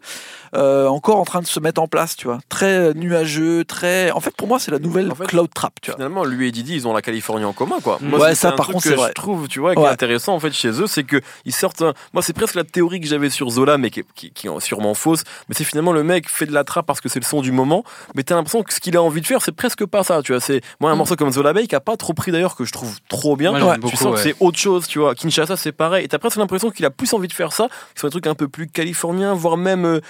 euh, 0.54 0.86
encore 0.86 1.16
en 1.18 1.24
train 1.24 1.40
de 1.40 1.46
se 1.46 1.58
mettre 1.58 1.80
en 1.82 1.88
place, 1.88 2.16
tu 2.16 2.26
vois. 2.28 2.38
Très 2.48 2.94
nuageux, 2.94 3.64
très. 3.64 4.10
En 4.12 4.20
fait, 4.20 4.34
pour 4.36 4.46
moi, 4.46 4.58
c'est 4.58 4.70
la 4.70 4.78
nouvelle 4.78 5.10
En 5.10 5.14
fait, 5.14 5.26
cloud 5.26 5.50
trap, 5.52 5.74
tu 5.82 5.90
vois. 5.90 5.96
Finalement, 5.96 6.24
lui 6.24 6.46
et 6.48 6.52
Didi, 6.52 6.74
ils 6.74 6.86
ont 6.86 6.92
la 6.94 7.02
Californie 7.02 7.44
en 7.44 7.52
commun, 7.52 7.76
quoi. 7.82 7.98
Moi, 8.00 8.20
Ouais, 8.20 8.28
c'est 8.30 8.34
ça, 8.36 8.48
un 8.48 8.52
par 8.52 8.66
truc 8.66 8.74
contre, 8.74 8.84
que 8.84 8.90
c'est 8.90 8.96
vrai. 8.96 9.08
je 9.08 9.14
trouve, 9.14 9.48
tu 9.48 9.58
vois, 9.60 9.74
qui 9.74 9.80
Ouais. 9.80 9.86
est 9.86 9.90
intéressant 9.92 10.34
en 10.34 10.40
fait 10.40 10.52
chez 10.52 10.68
eux, 10.80 10.86
c'est 10.86 11.04
que 11.04 11.20
ils 11.44 11.52
sortent. 11.54 11.82
un- 11.82 11.92
Moi, 12.12 12.22
c'est 12.22 12.32
presque 12.32 12.54
la 12.54 12.64
théorie 12.64 13.00
que 13.00 13.06
j'avais 13.08 13.30
sur 13.30 13.50
Zola, 13.50 13.78
mais 13.78 13.90
qui, 13.90 14.00
est- 14.00 14.06
qui, 14.14 14.30
qui 14.30 14.46
est 14.46 14.60
sûrement 14.60 14.94
fausse. 14.94 15.22
Mais 15.48 15.54
c'est 15.56 15.64
finalement 15.64 15.92
le 15.92 16.04
mec 16.04 16.28
fait 16.30 16.46
de 16.46 16.52
la 16.52 16.62
trappe 16.64 16.86
parce 16.86 17.00
que 17.00 17.08
c'est 17.08 17.20
le 17.20 17.24
son 17.26 17.40
du 17.42 17.50
moment. 17.52 17.82
Mais 18.14 18.22
t'as 18.22 18.36
l'impression 18.36 18.62
que 18.62 18.72
ce 18.72 18.80
qu'il 18.80 18.96
a 18.96 19.02
envie 19.02 19.20
de 19.20 19.26
faire, 19.26 19.42
c'est 19.42 19.52
presque 19.52 19.84
pas 19.86 20.04
ça, 20.04 20.22
tu 20.22 20.32
vois. 20.32 20.40
C'est 20.40 20.60
moi 20.80 20.90
un 20.90 20.94
Mm. 20.94 20.98
morceau 20.98 21.16
comme 21.16 21.32
Zola 21.32 21.52
Bay 21.52 21.66
qui 21.66 21.74
a 21.74 21.80
pas 21.80 21.96
trop 21.96 22.12
pris 22.14 22.30
d'ailleurs, 22.32 22.54
que 22.54 22.64
je 22.64 22.72
trouve 22.72 22.96
trop 23.08 23.36
bien. 23.36 23.50
Moi, 23.58 23.76
tu 23.88 23.96
sens 23.96 24.14
que 24.14 24.20
c'est 24.20 24.36
autre 24.40 24.58
chose. 24.58 24.75
Tu 24.80 24.98
vois. 24.98 25.14
Kinshasa, 25.14 25.56
c'est 25.56 25.72
pareil. 25.72 26.04
Et 26.04 26.08
t'as 26.08 26.18
presque 26.18 26.36
l'impression 26.36 26.70
qu'il 26.70 26.84
a 26.84 26.90
plus 26.90 27.12
envie 27.12 27.28
de 27.28 27.32
faire 27.32 27.52
ça, 27.52 27.68
que 27.94 28.00
soit 28.00 28.08
un 28.08 28.10
truc 28.10 28.26
un 28.26 28.34
peu 28.34 28.48
plus 28.48 28.66
californien, 28.68 29.34
voire 29.34 29.56
même 29.56 29.84
euh, 29.84 30.00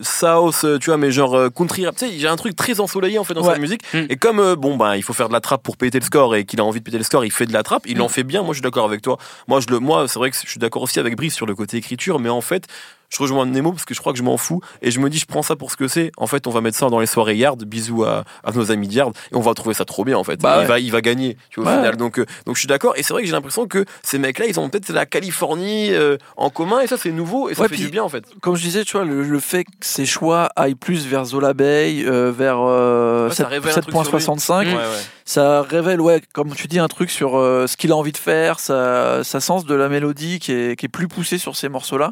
South, 0.00 0.62
euh, 0.64 0.78
tu 0.78 0.86
vois, 0.90 0.96
mais 0.96 1.10
genre 1.12 1.34
euh, 1.36 1.50
country 1.50 1.86
rap. 1.86 1.94
Tu 1.96 2.06
sais, 2.06 2.18
j'ai 2.18 2.26
un 2.26 2.36
truc 2.36 2.56
très 2.56 2.80
ensoleillé 2.80 3.18
en 3.18 3.24
fait 3.24 3.34
dans 3.34 3.46
Ouais. 3.46 3.54
sa 3.54 3.58
musique. 3.60 3.82
Mm. 3.92 3.98
Et 4.08 4.16
comme 4.16 4.40
euh, 4.40 4.56
bon 4.56 4.76
bah 4.76 4.96
il 4.96 5.02
faut 5.02 5.12
faire 5.12 5.28
de 5.28 5.32
la 5.34 5.40
trappe 5.40 5.62
pour 5.62 5.76
péter 5.76 5.98
le 6.00 6.04
score 6.04 6.34
et 6.34 6.44
qu'il 6.44 6.60
a 6.60 6.64
envie 6.64 6.80
de 6.80 6.84
péter 6.84 6.98
le 6.98 7.04
score, 7.04 7.24
il 7.24 7.30
fait 7.30 7.46
de 7.46 7.52
la 7.52 7.62
trappe. 7.62 7.82
Il 7.86 8.00
en 8.02 8.08
fait 8.08 8.24
bien. 8.24 8.42
Moi, 8.42 8.52
je 8.54 8.58
suis 8.58 8.62
d'accord 8.62 8.86
avec 8.86 9.02
toi. 9.02 9.18
Moi, 9.46 9.60
je 9.60 9.66
le, 9.68 9.78
moi, 9.78 10.08
c'est 10.08 10.18
vrai 10.18 10.30
que 10.30 10.36
je 10.42 10.48
suis 10.50 10.58
d'accord 10.58 10.82
aussi 10.82 10.98
avec 10.98 11.16
Brice 11.16 11.34
sur 11.34 11.46
le 11.46 11.54
côté 11.54 11.76
écriture, 11.76 12.18
mais 12.18 12.28
en 12.30 12.40
fait. 12.40 12.66
Je 13.10 13.18
rejoins 13.22 13.46
Nemo 13.46 13.70
parce 13.70 13.84
que 13.84 13.94
je 13.94 14.00
crois 14.00 14.12
que 14.12 14.18
je 14.18 14.24
m'en 14.24 14.36
fous 14.36 14.60
et 14.82 14.90
je 14.90 14.98
me 14.98 15.08
dis 15.08 15.18
je 15.18 15.26
prends 15.26 15.42
ça 15.42 15.54
pour 15.54 15.70
ce 15.70 15.76
que 15.76 15.86
c'est. 15.86 16.10
En 16.16 16.26
fait, 16.26 16.48
on 16.48 16.50
va 16.50 16.60
mettre 16.60 16.76
ça 16.76 16.88
dans 16.88 16.98
les 16.98 17.06
soirées 17.06 17.36
Yard. 17.36 17.62
Bisous 17.62 18.02
à, 18.02 18.24
à 18.42 18.50
nos 18.50 18.72
amis 18.72 18.88
de 18.88 18.94
Yard 18.94 19.14
et 19.30 19.36
on 19.36 19.40
va 19.40 19.54
trouver 19.54 19.72
ça 19.74 19.84
trop 19.84 20.04
bien 20.04 20.18
en 20.18 20.24
fait. 20.24 20.40
Bah 20.40 20.56
il 20.56 20.60
ouais. 20.62 20.66
va 20.66 20.78
il 20.80 20.90
va 20.90 21.00
gagner 21.00 21.36
tu 21.50 21.60
vois, 21.60 21.70
au 21.70 21.72
Ouais. 21.74 21.78
final. 21.80 21.96
Donc 21.96 22.18
euh, 22.18 22.26
donc 22.44 22.56
je 22.56 22.60
suis 22.60 22.66
d'accord 22.66 22.94
et 22.96 23.04
c'est 23.04 23.12
vrai 23.12 23.22
que 23.22 23.26
j'ai 23.28 23.32
l'impression 23.34 23.68
que 23.68 23.84
ces 24.02 24.18
mecs-là 24.18 24.46
ils 24.46 24.58
ont 24.58 24.68
peut-être 24.68 24.88
la 24.88 25.06
Californie 25.06 25.92
euh, 25.92 26.16
en 26.36 26.50
commun 26.50 26.80
et 26.80 26.88
ça 26.88 26.96
c'est 26.96 27.12
nouveau 27.12 27.48
et 27.50 27.54
ça 27.54 27.62
Ouais, 27.62 27.68
fait 27.68 27.74
puis- 27.76 27.84
du 27.84 27.90
bien 27.90 28.02
en 28.02 28.08
fait. 28.08 28.24
Comme 28.40 28.56
je 28.56 28.62
disais, 28.62 28.82
tu 28.84 28.96
vois, 28.96 29.04
le, 29.04 29.22
le 29.22 29.38
fait 29.38 29.64
que 29.78 29.86
ses 29.86 30.06
choix 30.06 30.48
aillent 30.56 30.74
plus 30.74 31.06
vers 31.06 31.24
Zola 31.24 31.52
Bay, 31.54 32.04
euh, 32.04 32.32
vers 32.36 32.58
euh, 32.60 33.28
Ouais, 33.28 33.34
ça 33.34 33.44
7 33.44 33.46
révèle 33.46 33.70
un 33.70 33.80
truc 33.80 33.94
sur 33.94 34.02
lui. 34.02 34.24
7.65, 34.24 34.64
Mm. 34.64 34.68
Ouais, 34.68 34.74
ouais. 34.74 34.82
ça 35.24 35.62
révèle, 35.62 36.00
ouais, 36.00 36.20
comme 36.32 36.54
tu 36.54 36.66
dis, 36.68 36.78
un 36.78 36.88
truc 36.88 37.10
sur 37.10 37.36
euh, 37.38 37.66
ce 37.66 37.76
qu'il 37.76 37.92
a 37.92 37.96
envie 37.96 38.12
de 38.12 38.16
faire, 38.18 38.60
sa, 38.60 39.22
sa 39.24 39.40
sens 39.40 39.64
de 39.66 39.74
la 39.74 39.88
mélodie 39.88 40.38
qui 40.38 40.52
est, 40.52 40.76
qui 40.78 40.86
est 40.86 40.88
plus 40.88 41.08
poussé 41.08 41.38
sur 41.38 41.56
ces 41.56 41.68
morceaux-là 41.68 42.10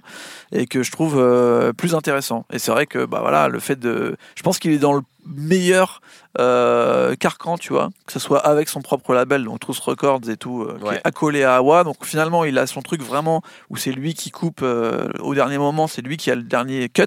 et 0.53 0.67
que 0.67 0.83
je 0.83 0.91
trouve 0.93 1.19
euh, 1.19 1.73
plus 1.73 1.95
intéressant. 1.95 2.45
Et 2.53 2.59
c'est 2.59 2.71
vrai 2.71 2.87
que, 2.87 3.05
bah 3.05 3.19
voilà, 3.21 3.49
le 3.49 3.61
fait 3.61 3.79
de. 3.79 4.17
Je 4.35 4.43
pense 4.43 4.59
qu'il 4.59 4.73
est 4.73 4.79
dans 4.79 4.93
le 4.95 5.03
meilleur 5.27 6.01
euh, 6.39 7.15
carcan, 7.17 7.59
tu 7.59 7.73
vois, 7.73 7.91
que 8.07 8.13
ce 8.13 8.19
soit 8.19 8.39
avec 8.39 8.69
son 8.69 8.81
propre 8.81 9.13
label, 9.15 9.45
donc 9.45 9.61
Truth 9.61 9.79
Records 9.81 10.29
et 10.31 10.37
tout, 10.37 10.63
euh, 10.63 10.79
qui 10.79 10.85
Ouais. 10.85 10.97
est 10.97 11.01
accolé 11.05 11.45
à 11.45 11.57
Awa. 11.57 11.85
Donc 11.85 12.05
finalement, 12.05 12.45
il 12.45 12.59
a 12.59 12.67
son 12.67 12.81
truc 12.83 13.03
vraiment 13.03 13.43
où 13.71 13.77
c'est 13.77 13.93
lui 13.93 14.15
qui 14.15 14.31
coupe 14.31 14.61
euh, 14.63 15.09
au 15.21 15.35
dernier 15.35 15.59
moment, 15.59 15.87
c'est 15.87 16.03
lui 16.03 16.17
qui 16.17 16.31
a 16.31 16.35
le 16.35 16.43
dernier 16.43 16.89
cut. 16.89 17.05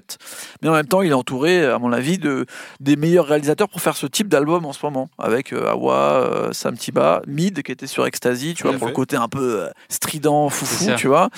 Mais 0.62 0.68
en 0.68 0.72
même 0.74 0.86
temps, 0.86 1.02
il 1.02 1.10
est 1.10 1.14
entouré, 1.14 1.64
à 1.66 1.78
mon 1.78 1.92
avis, 1.92 2.18
de 2.18 2.46
des 2.80 2.96
meilleurs 2.96 3.26
réalisateurs 3.26 3.68
pour 3.68 3.80
faire 3.80 3.96
ce 3.96 4.06
type 4.06 4.28
d'album 4.28 4.64
en 4.64 4.72
ce 4.72 4.84
moment, 4.84 5.08
avec 5.18 5.52
euh, 5.52 5.70
Awa, 5.70 6.50
Sam 6.52 6.76
Tiba, 6.76 7.22
Mid 7.26 7.62
qui 7.62 7.72
était 7.72 7.86
sur 7.86 8.06
Ecstasy, 8.06 8.54
tu 8.54 8.62
vois, 8.62 8.72
pour 8.72 8.80
fait. 8.82 8.86
le 8.86 8.92
côté 8.92 9.16
un 9.16 9.28
peu 9.28 9.68
strident, 9.88 10.48
foufou, 10.50 10.92
tu 10.96 11.08
vois. 11.08 11.28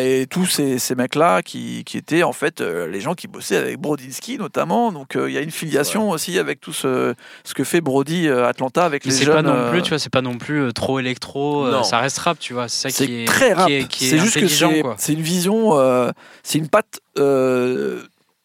Et 0.00 0.26
tous 0.30 0.46
ces, 0.46 0.78
ces 0.78 0.94
mecs-là 0.94 1.42
qui, 1.42 1.84
qui 1.84 1.96
étaient 1.98 2.22
en 2.22 2.32
fait 2.32 2.60
les 2.60 3.00
gens 3.00 3.14
qui 3.14 3.26
bossaient 3.28 3.56
avec 3.56 3.78
Brodinski 3.78 4.38
notamment. 4.38 4.92
Donc 4.92 5.12
il 5.16 5.32
y 5.32 5.38
a 5.38 5.40
une 5.40 5.50
filiation 5.50 6.10
aussi 6.10 6.38
avec 6.38 6.60
tout 6.60 6.72
ce, 6.72 6.83
ce 6.84 7.54
que 7.54 7.64
fait 7.64 7.80
Brody 7.80 8.28
euh, 8.28 8.46
Atlanta 8.46 8.84
avec 8.84 9.04
les 9.04 9.10
c'est 9.10 9.24
jeunes. 9.24 9.34
pas 9.34 9.42
non 9.42 9.54
euh, 9.54 9.70
plus, 9.70 9.82
tu 9.82 9.88
vois, 9.90 9.98
c'est 9.98 10.10
pas 10.12 10.22
non 10.22 10.36
plus 10.38 10.60
euh, 10.62 10.72
trop 10.72 10.98
électro, 10.98 11.66
euh, 11.66 11.72
Non. 11.72 11.82
ça 11.84 11.98
reste 11.98 12.18
rap, 12.18 12.38
tu 12.38 12.52
vois, 12.54 12.68
c'est 12.68 12.90
ça 12.90 12.96
c'est 12.96 13.06
qui 13.06 13.22
est 13.22 13.24
très 13.26 13.52
rap. 13.52 13.70
C'est 13.90 14.18
juste 14.18 14.38
que 14.40 14.46
c'est 14.48 14.82
c'est 14.98 15.12
une 15.12 15.22
vision, 15.22 15.78
euh, 15.78 16.10
c'est 16.42 16.58
une 16.58 16.68
patte 16.68 17.00
euh, 17.18 18.02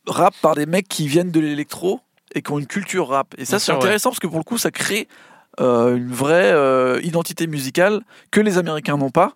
rap 0.08 0.34
par 0.42 0.56
des 0.56 0.66
mecs 0.66 0.88
qui 0.88 1.08
viennent 1.08 1.32
de 1.32 1.40
l'électro 1.40 2.02
et 2.36 2.42
qui 2.42 2.52
ont 2.52 2.60
une 2.60 2.68
culture 2.68 3.08
rap. 3.10 3.34
Et 3.38 3.46
ça, 3.46 3.60
c'est 3.60 3.72
ouais. 3.72 3.78
intéressant 3.78 4.10
parce 4.12 4.20
que 4.20 4.28
pour 4.28 4.38
le 4.38 4.44
coup, 4.44 4.58
ça 4.58 4.72
crée 4.72 5.08
euh, 5.60 5.96
une 5.98 6.12
vraie 6.12 6.52
euh, 6.52 7.00
identité 7.04 7.48
musicale 7.48 8.02
que 8.32 8.40
les 8.42 8.58
Américains 8.58 8.98
n'ont 8.98 9.10
pas 9.10 9.34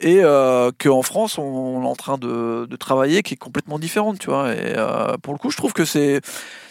et 0.00 0.20
euh, 0.22 0.70
qu'en 0.78 1.02
France, 1.02 1.38
on, 1.38 1.42
on 1.42 1.82
est 1.82 1.86
en 1.86 1.96
train 1.96 2.18
de, 2.18 2.66
de 2.66 2.76
travailler 2.76 3.22
qui 3.22 3.34
est 3.34 3.38
complètement 3.38 3.78
différente, 3.78 4.18
tu 4.18 4.30
vois. 4.30 4.52
Et 4.54 4.74
euh, 4.76 5.16
pour 5.22 5.32
le 5.34 5.38
coup, 5.38 5.50
je 5.50 5.56
trouve 5.56 5.72
que 5.72 5.84
c'est 5.84 6.20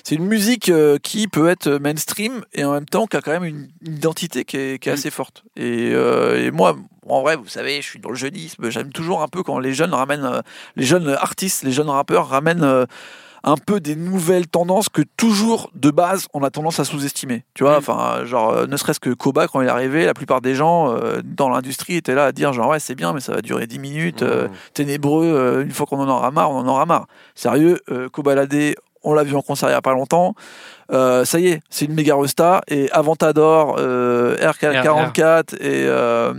c'est 0.03 0.15
une 0.15 0.25
musique 0.25 0.71
qui 1.03 1.27
peut 1.27 1.49
être 1.49 1.69
mainstream 1.69 2.45
et 2.53 2.63
en 2.63 2.71
même 2.71 2.85
temps 2.85 3.07
qui 3.07 3.17
a 3.17 3.21
quand 3.21 3.31
même 3.31 3.43
une, 3.43 3.67
une 3.85 3.95
identité 3.97 4.45
qui 4.45 4.55
est, 4.55 4.79
qui 4.79 4.87
est 4.87 4.93
Mm. 4.93 4.95
assez 4.95 5.11
forte. 5.11 5.43
Et, 5.57 5.89
et 5.91 6.51
moi, 6.51 6.77
en 7.09 7.21
vrai, 7.21 7.35
vous 7.35 7.49
savez, 7.49 7.81
je 7.81 7.87
suis 7.89 7.99
dans 7.99 8.09
le 8.09 8.15
jeunisme. 8.15 8.69
J'aime 8.69 8.93
toujours 8.93 9.21
un 9.21 9.27
peu 9.27 9.43
quand 9.43 9.59
les 9.59 9.73
jeunes 9.73 9.93
ramènent, 9.93 10.41
les 10.77 10.85
jeunes 10.85 11.09
artistes, 11.09 11.63
les 11.63 11.73
jeunes 11.73 11.89
rappeurs 11.89 12.29
ramènent 12.29 12.85
un 13.43 13.55
peu 13.55 13.79
des 13.79 13.95
nouvelles 13.95 14.47
tendances 14.47 14.89
que 14.89 15.01
toujours 15.17 15.69
de 15.75 15.91
base 15.91 16.27
on 16.33 16.43
a 16.43 16.49
tendance 16.49 16.79
à 16.79 16.83
sous-estimer. 16.85 17.43
Tu 17.53 17.63
vois, 17.63 17.75
Mm. 17.75 17.77
enfin, 17.77 18.25
genre, 18.25 18.49
euh, 18.51 18.65
ne 18.67 18.77
serait-ce 18.77 18.99
que 18.99 19.09
Koba 19.11 19.47
quand 19.47 19.61
il 19.61 19.67
est 19.67 19.71
arrivé, 19.71 20.05
la 20.05 20.13
plupart 20.13 20.41
des 20.41 20.55
gens 20.55 20.91
euh, 20.93 21.21
dans 21.23 21.49
l'industrie 21.49 21.95
étaient 21.95 22.15
là 22.15 22.25
à 22.25 22.31
dire 22.31 22.53
genre 22.53 22.69
ouais 22.69 22.79
c'est 22.79 22.95
bien 22.95 23.13
mais 23.13 23.19
ça 23.19 23.33
va 23.33 23.41
durer 23.41 23.67
10 23.67 23.79
minutes, 23.79 24.21
euh, 24.23 24.47
Mmh. 24.47 24.51
ténébreux, 24.73 25.25
euh, 25.25 25.63
une 25.63 25.71
fois 25.71 25.85
qu'on 25.85 25.99
en 25.99 26.07
aura 26.09 26.31
marre, 26.31 26.51
on 26.51 26.59
en 26.59 26.67
aura 26.67 26.85
marre. 26.85 27.07
Sérieux, 27.35 27.79
euh, 27.91 28.09
Kobalade, 28.09 28.75
on 29.03 29.13
l'a 29.13 29.23
vu 29.23 29.35
en 29.35 29.41
concert 29.41 29.69
il 29.69 29.71
n'y 29.71 29.77
a 29.77 29.81
pas 29.81 29.93
longtemps. 29.93 30.33
Euh, 30.91 31.23
ça 31.25 31.39
y 31.39 31.47
est, 31.47 31.61
c'est 31.69 31.85
une 31.85 31.93
méga 31.93 32.15
resta. 32.15 32.61
Et 32.67 32.89
Avantador, 32.91 33.75
euh, 33.77 34.35
RK44 34.41 35.53
et, 35.55 35.85
euh, 35.85 36.33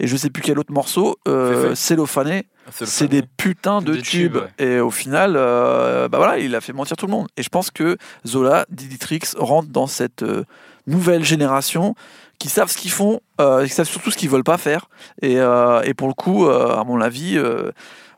et 0.00 0.06
je 0.06 0.16
sais 0.16 0.30
plus 0.30 0.42
quel 0.42 0.58
autre 0.58 0.72
morceau, 0.72 1.16
euh. 1.28 1.74
Cellophané, 1.74 2.46
Ah, 2.66 2.70
c'est 2.72 3.06
des 3.06 3.22
putains 3.22 3.82
de, 3.82 3.94
tubes. 3.94 4.32
tubes, 4.32 4.36
ouais. 4.36 4.66
Et 4.66 4.80
au 4.80 4.90
final, 4.90 5.34
euh, 5.36 6.08
bah 6.08 6.18
voilà, 6.18 6.38
il 6.38 6.54
a 6.54 6.60
fait 6.60 6.72
mentir 6.72 6.96
tout 6.96 7.06
le 7.06 7.12
monde. 7.12 7.28
Et 7.36 7.42
je 7.42 7.48
pense 7.50 7.70
que 7.70 7.96
Zola, 8.26 8.64
Diditrix 8.70 9.20
rentrent 9.36 9.68
dans 9.68 9.86
cette 9.86 10.22
euh, 10.22 10.44
nouvelle 10.86 11.22
génération 11.22 11.94
qui 12.38 12.48
savent 12.48 12.70
ce 12.70 12.78
qu'ils 12.78 12.90
font, 12.90 13.20
euh, 13.40 13.66
qui 13.66 13.72
savent 13.72 13.86
surtout 13.88 14.10
ce 14.10 14.16
qu'ils 14.16 14.30
veulent 14.30 14.42
pas 14.42 14.56
faire. 14.58 14.88
Et, 15.20 15.34
et 15.34 15.94
pour 15.94 16.08
le 16.08 16.14
coup, 16.14 16.46
à 16.48 16.82
mon 16.84 17.00
avis, 17.02 17.38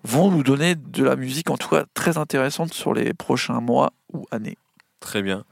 vont 0.04 0.30
nous 0.30 0.44
donner 0.44 0.76
de 0.76 1.02
la 1.04 1.16
musique, 1.16 1.50
en 1.50 1.56
tout 1.56 1.68
cas 1.68 1.84
très 1.92 2.18
intéressante 2.18 2.72
sur 2.72 2.94
les 2.94 3.14
prochains 3.14 3.60
mois 3.60 3.92
ou 4.12 4.24
années. 4.30 4.56
Très 5.00 5.22
bien. 5.22 5.44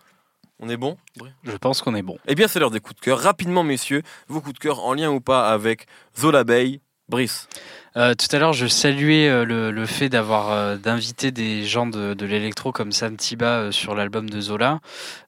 On 0.63 0.69
est 0.69 0.77
bon? 0.77 0.99
Je 1.43 1.57
pense 1.57 1.81
qu'on 1.81 1.95
est 1.95 2.03
bon. 2.03 2.19
Eh 2.29 2.35
bien, 2.35 2.47
c'est 2.47 2.61
l'heure 2.61 2.71
des 2.71 2.81
coups 2.81 2.97
de 2.97 3.01
cœur. 3.01 3.19
Rapidement, 3.19 3.65
messieurs, 3.65 4.03
vos 4.29 4.43
coups 4.43 4.55
de 4.55 4.59
cœur 4.59 4.85
en 4.85 4.93
lien 4.93 5.11
ou 5.11 5.21
pas 5.21 5.51
avec 5.51 5.87
Zola 6.19 6.45
Bay, 6.45 6.81
Brice. 7.11 7.49
Euh, 7.97 8.15
tout 8.15 8.29
à 8.35 8.39
l'heure, 8.39 8.53
je 8.53 8.69
saluais 8.69 9.29
euh, 9.29 9.45
le, 9.45 9.73
le 9.73 9.87
fait 9.87 10.09
d'avoir 10.09 10.53
euh, 10.53 10.77
d'inviter 10.77 11.33
des 11.33 11.65
gens 11.65 11.87
de, 11.89 12.15
de 12.15 12.27
l'électro 12.27 12.71
comme 12.71 12.93
Sam 12.93 13.17
Tiba 13.17 13.47
euh, 13.47 13.73
sur 13.73 13.97
l'album 13.97 14.31
de 14.31 14.41
Zola. 14.41 14.79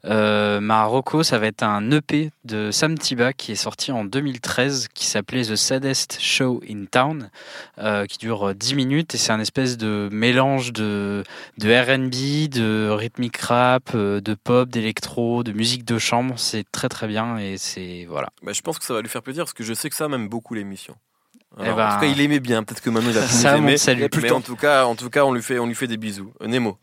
Euh, 0.05 0.61
ma 0.61 0.85
reco, 0.85 1.25
ça 1.25 1.41
va 1.41 1.49
être 1.49 1.65
un 1.65 1.91
EP 1.91 2.31
de 2.45 2.71
Sam 2.71 2.97
Tiba 2.97 3.33
qui 3.33 3.51
est 3.51 3.57
sorti 3.57 3.91
en 3.91 4.05
2013, 4.05 4.89
qui 4.95 5.07
s'appelait 5.07 5.43
The 5.43 5.57
Saddest 5.57 6.19
Show 6.21 6.63
in 6.71 6.85
Town, 6.89 7.31
euh, 7.79 8.07
qui 8.07 8.19
dure 8.19 8.51
euh, 8.51 8.55
10 8.55 8.77
minutes 8.77 9.15
et 9.17 9.19
c'est 9.19 9.33
un 9.33 9.41
espèce 9.41 9.77
de 9.77 10.09
mélange 10.13 10.73
de, 10.73 11.25
de 11.59 11.69
R&B, 11.69 12.49
de 12.49 12.89
rhythmic 12.91 13.39
rap, 13.39 13.97
de 13.97 14.35
pop, 14.35 14.69
d'électro, 14.69 15.43
de 15.43 15.51
musique 15.51 15.85
de 15.85 15.99
chambre. 15.99 16.35
C'est 16.39 16.65
très 16.71 16.89
très 16.89 17.09
bien 17.09 17.39
et 17.39 17.59
c'est 17.59 18.07
voilà. 18.09 18.29
Bah, 18.45 18.53
je 18.53 18.61
pense 18.61 18.79
que 18.79 18.85
ça 18.85 18.95
va 18.95 19.03
lui 19.03 19.09
faire 19.09 19.23
plaisir 19.23 19.43
parce 19.43 19.53
que 19.53 19.65
je 19.65 19.75
sais 19.75 19.91
que 19.91 19.97
ça 19.97 20.05
aime 20.05 20.29
beaucoup 20.29 20.55
l'émission. 20.55 20.95
Eh 21.59 21.65
Alors, 21.65 21.77
ben- 21.77 21.89
En 21.89 21.95
tout 21.95 22.01
cas, 22.01 22.07
il 22.07 22.21
aimait 22.21 22.41
bien. 22.41 22.63
Peut-être 22.63 22.81
que 22.81 22.89
maintenant 22.91 23.11
il 23.11 23.19
a 23.19 23.23
plus 23.23 23.31
Ça, 23.31 23.57
aimé. 23.59 23.77
salut. 23.77 24.09
Mais 24.23 24.31
en 24.33 24.41
tout 24.41 24.57
cas, 24.57 24.85
en 24.87 24.95
tout 24.95 25.11
cas, 25.11 25.25
on 25.25 25.33
lui 25.33 25.43
fait, 25.43 25.59
on 25.59 25.67
lui 25.67 25.75
fait 25.75 25.87
des 25.87 25.97
bisous. 25.99 26.33
Euh, 26.43 26.47
Nemo. 26.47 26.79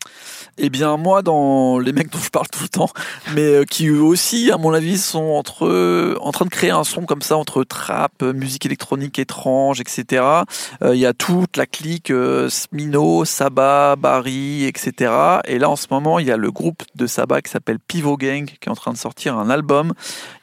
Eh 0.57 0.69
bien, 0.69 0.95
moi, 0.97 1.21
dans 1.21 1.79
les 1.79 1.91
mecs 1.93 2.11
dont 2.11 2.19
je 2.19 2.29
parle 2.29 2.47
tout 2.49 2.61
le 2.61 2.69
temps, 2.69 2.89
mais 3.33 3.41
euh, 3.41 3.63
qui 3.65 3.87
eux 3.87 4.01
aussi, 4.01 4.51
à 4.51 4.57
mon 4.57 4.73
avis, 4.73 4.97
sont 4.99 5.23
entre 5.31 5.65
eux, 5.65 6.17
en 6.21 6.31
train 6.31 6.45
de 6.45 6.49
créer 6.51 6.69
un 6.71 6.83
son 6.83 7.05
comme 7.05 7.21
ça 7.21 7.37
entre 7.37 7.63
trap, 7.63 8.11
euh, 8.21 8.33
musique 8.33 8.65
électronique 8.65 9.17
étrange, 9.17 9.79
etc. 9.81 10.23
Euh, 10.83 10.95
Il 10.95 10.99
y 10.99 11.05
a 11.05 11.13
toute 11.13 11.57
la 11.57 11.65
clique 11.65 12.11
euh, 12.11 12.49
Smino, 12.49 13.25
Saba, 13.25 13.95
Barry, 13.95 14.65
etc. 14.65 15.11
Et 15.45 15.57
là, 15.57 15.69
en 15.69 15.75
ce 15.75 15.87
moment, 15.89 16.19
il 16.19 16.27
y 16.27 16.31
a 16.31 16.37
le 16.37 16.51
groupe 16.51 16.83
de 16.95 17.07
Saba 17.07 17.41
qui 17.41 17.49
s'appelle 17.51 17.79
Pivot 17.79 18.17
Gang 18.17 18.45
qui 18.45 18.57
est 18.67 18.69
en 18.69 18.75
train 18.75 18.91
de 18.93 18.97
sortir 18.97 19.37
un 19.37 19.49
album. 19.49 19.93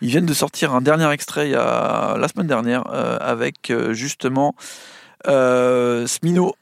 Ils 0.00 0.08
viennent 0.08 0.26
de 0.26 0.34
sortir 0.34 0.74
un 0.74 0.80
dernier 0.80 1.08
extrait 1.12 1.48
il 1.48 1.52
y 1.52 1.56
a, 1.56 2.16
la 2.18 2.28
semaine 2.28 2.46
dernière 2.48 2.84
euh, 2.92 3.18
avec 3.20 3.70
euh, 3.70 3.92
justement 4.16 4.54
euh, 5.26 6.06
Smino 6.06 6.54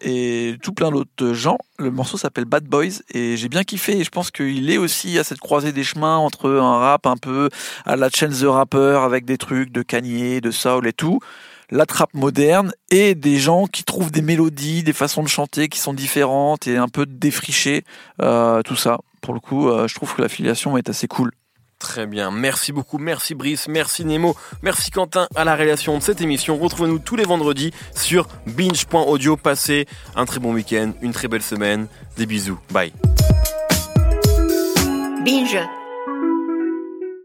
et 0.00 0.56
tout 0.62 0.72
plein 0.72 0.90
d'autres 0.90 1.32
gens. 1.32 1.58
Le 1.78 1.90
morceau 1.90 2.16
s'appelle 2.16 2.46
Bad 2.46 2.64
Boys 2.64 3.02
et 3.12 3.36
j'ai 3.36 3.48
bien 3.48 3.62
kiffé 3.62 3.98
et 3.98 4.04
je 4.04 4.10
pense 4.10 4.30
qu'il 4.30 4.70
est 4.70 4.78
aussi 4.78 5.18
à 5.18 5.24
cette 5.24 5.38
croisée 5.38 5.72
des 5.72 5.84
chemins 5.84 6.16
entre 6.16 6.50
un 6.50 6.78
rap 6.78 7.06
un 7.06 7.16
peu 7.16 7.50
à 7.84 7.96
la 7.96 8.08
Chance 8.08 8.40
the 8.40 8.46
Rapper 8.46 9.00
avec 9.04 9.24
des 9.24 9.36
trucs 9.36 9.70
de 9.70 9.82
Kanye, 9.82 10.40
de 10.40 10.50
Soul 10.50 10.88
et 10.88 10.92
tout, 10.92 11.20
la 11.70 11.86
trappe 11.86 12.14
moderne 12.14 12.72
et 12.90 13.14
des 13.14 13.38
gens 13.38 13.66
qui 13.66 13.84
trouvent 13.84 14.10
des 14.10 14.22
mélodies, 14.22 14.82
des 14.82 14.92
façons 14.92 15.22
de 15.22 15.28
chanter 15.28 15.68
qui 15.68 15.78
sont 15.78 15.94
différentes 15.94 16.66
et 16.66 16.78
un 16.78 16.88
peu 16.88 17.06
défrichées, 17.06 17.84
euh, 18.20 18.62
tout 18.62 18.76
ça. 18.76 18.98
Pour 19.20 19.34
le 19.34 19.40
coup, 19.40 19.68
euh, 19.68 19.86
je 19.86 19.94
trouve 19.94 20.14
que 20.14 20.22
l'affiliation 20.22 20.76
est 20.76 20.88
assez 20.88 21.06
cool. 21.06 21.30
Très 21.82 22.06
bien. 22.06 22.30
Merci 22.30 22.70
beaucoup. 22.70 22.98
Merci 22.98 23.34
Brice. 23.34 23.66
Merci 23.66 24.04
Nemo. 24.04 24.36
Merci 24.62 24.92
Quentin 24.92 25.26
à 25.34 25.44
la 25.44 25.56
réalisation 25.56 25.98
de 25.98 26.02
cette 26.02 26.20
émission. 26.20 26.56
Retrouvez-nous 26.56 27.00
tous 27.00 27.16
les 27.16 27.24
vendredis 27.24 27.72
sur 27.96 28.28
binge.audio. 28.46 29.36
Passez 29.36 29.88
un 30.14 30.24
très 30.24 30.38
bon 30.38 30.54
week-end, 30.54 30.92
une 31.02 31.12
très 31.12 31.26
belle 31.26 31.42
semaine. 31.42 31.88
Des 32.16 32.26
bisous. 32.26 32.60
Bye. 32.70 32.92
Binge. 35.24 35.58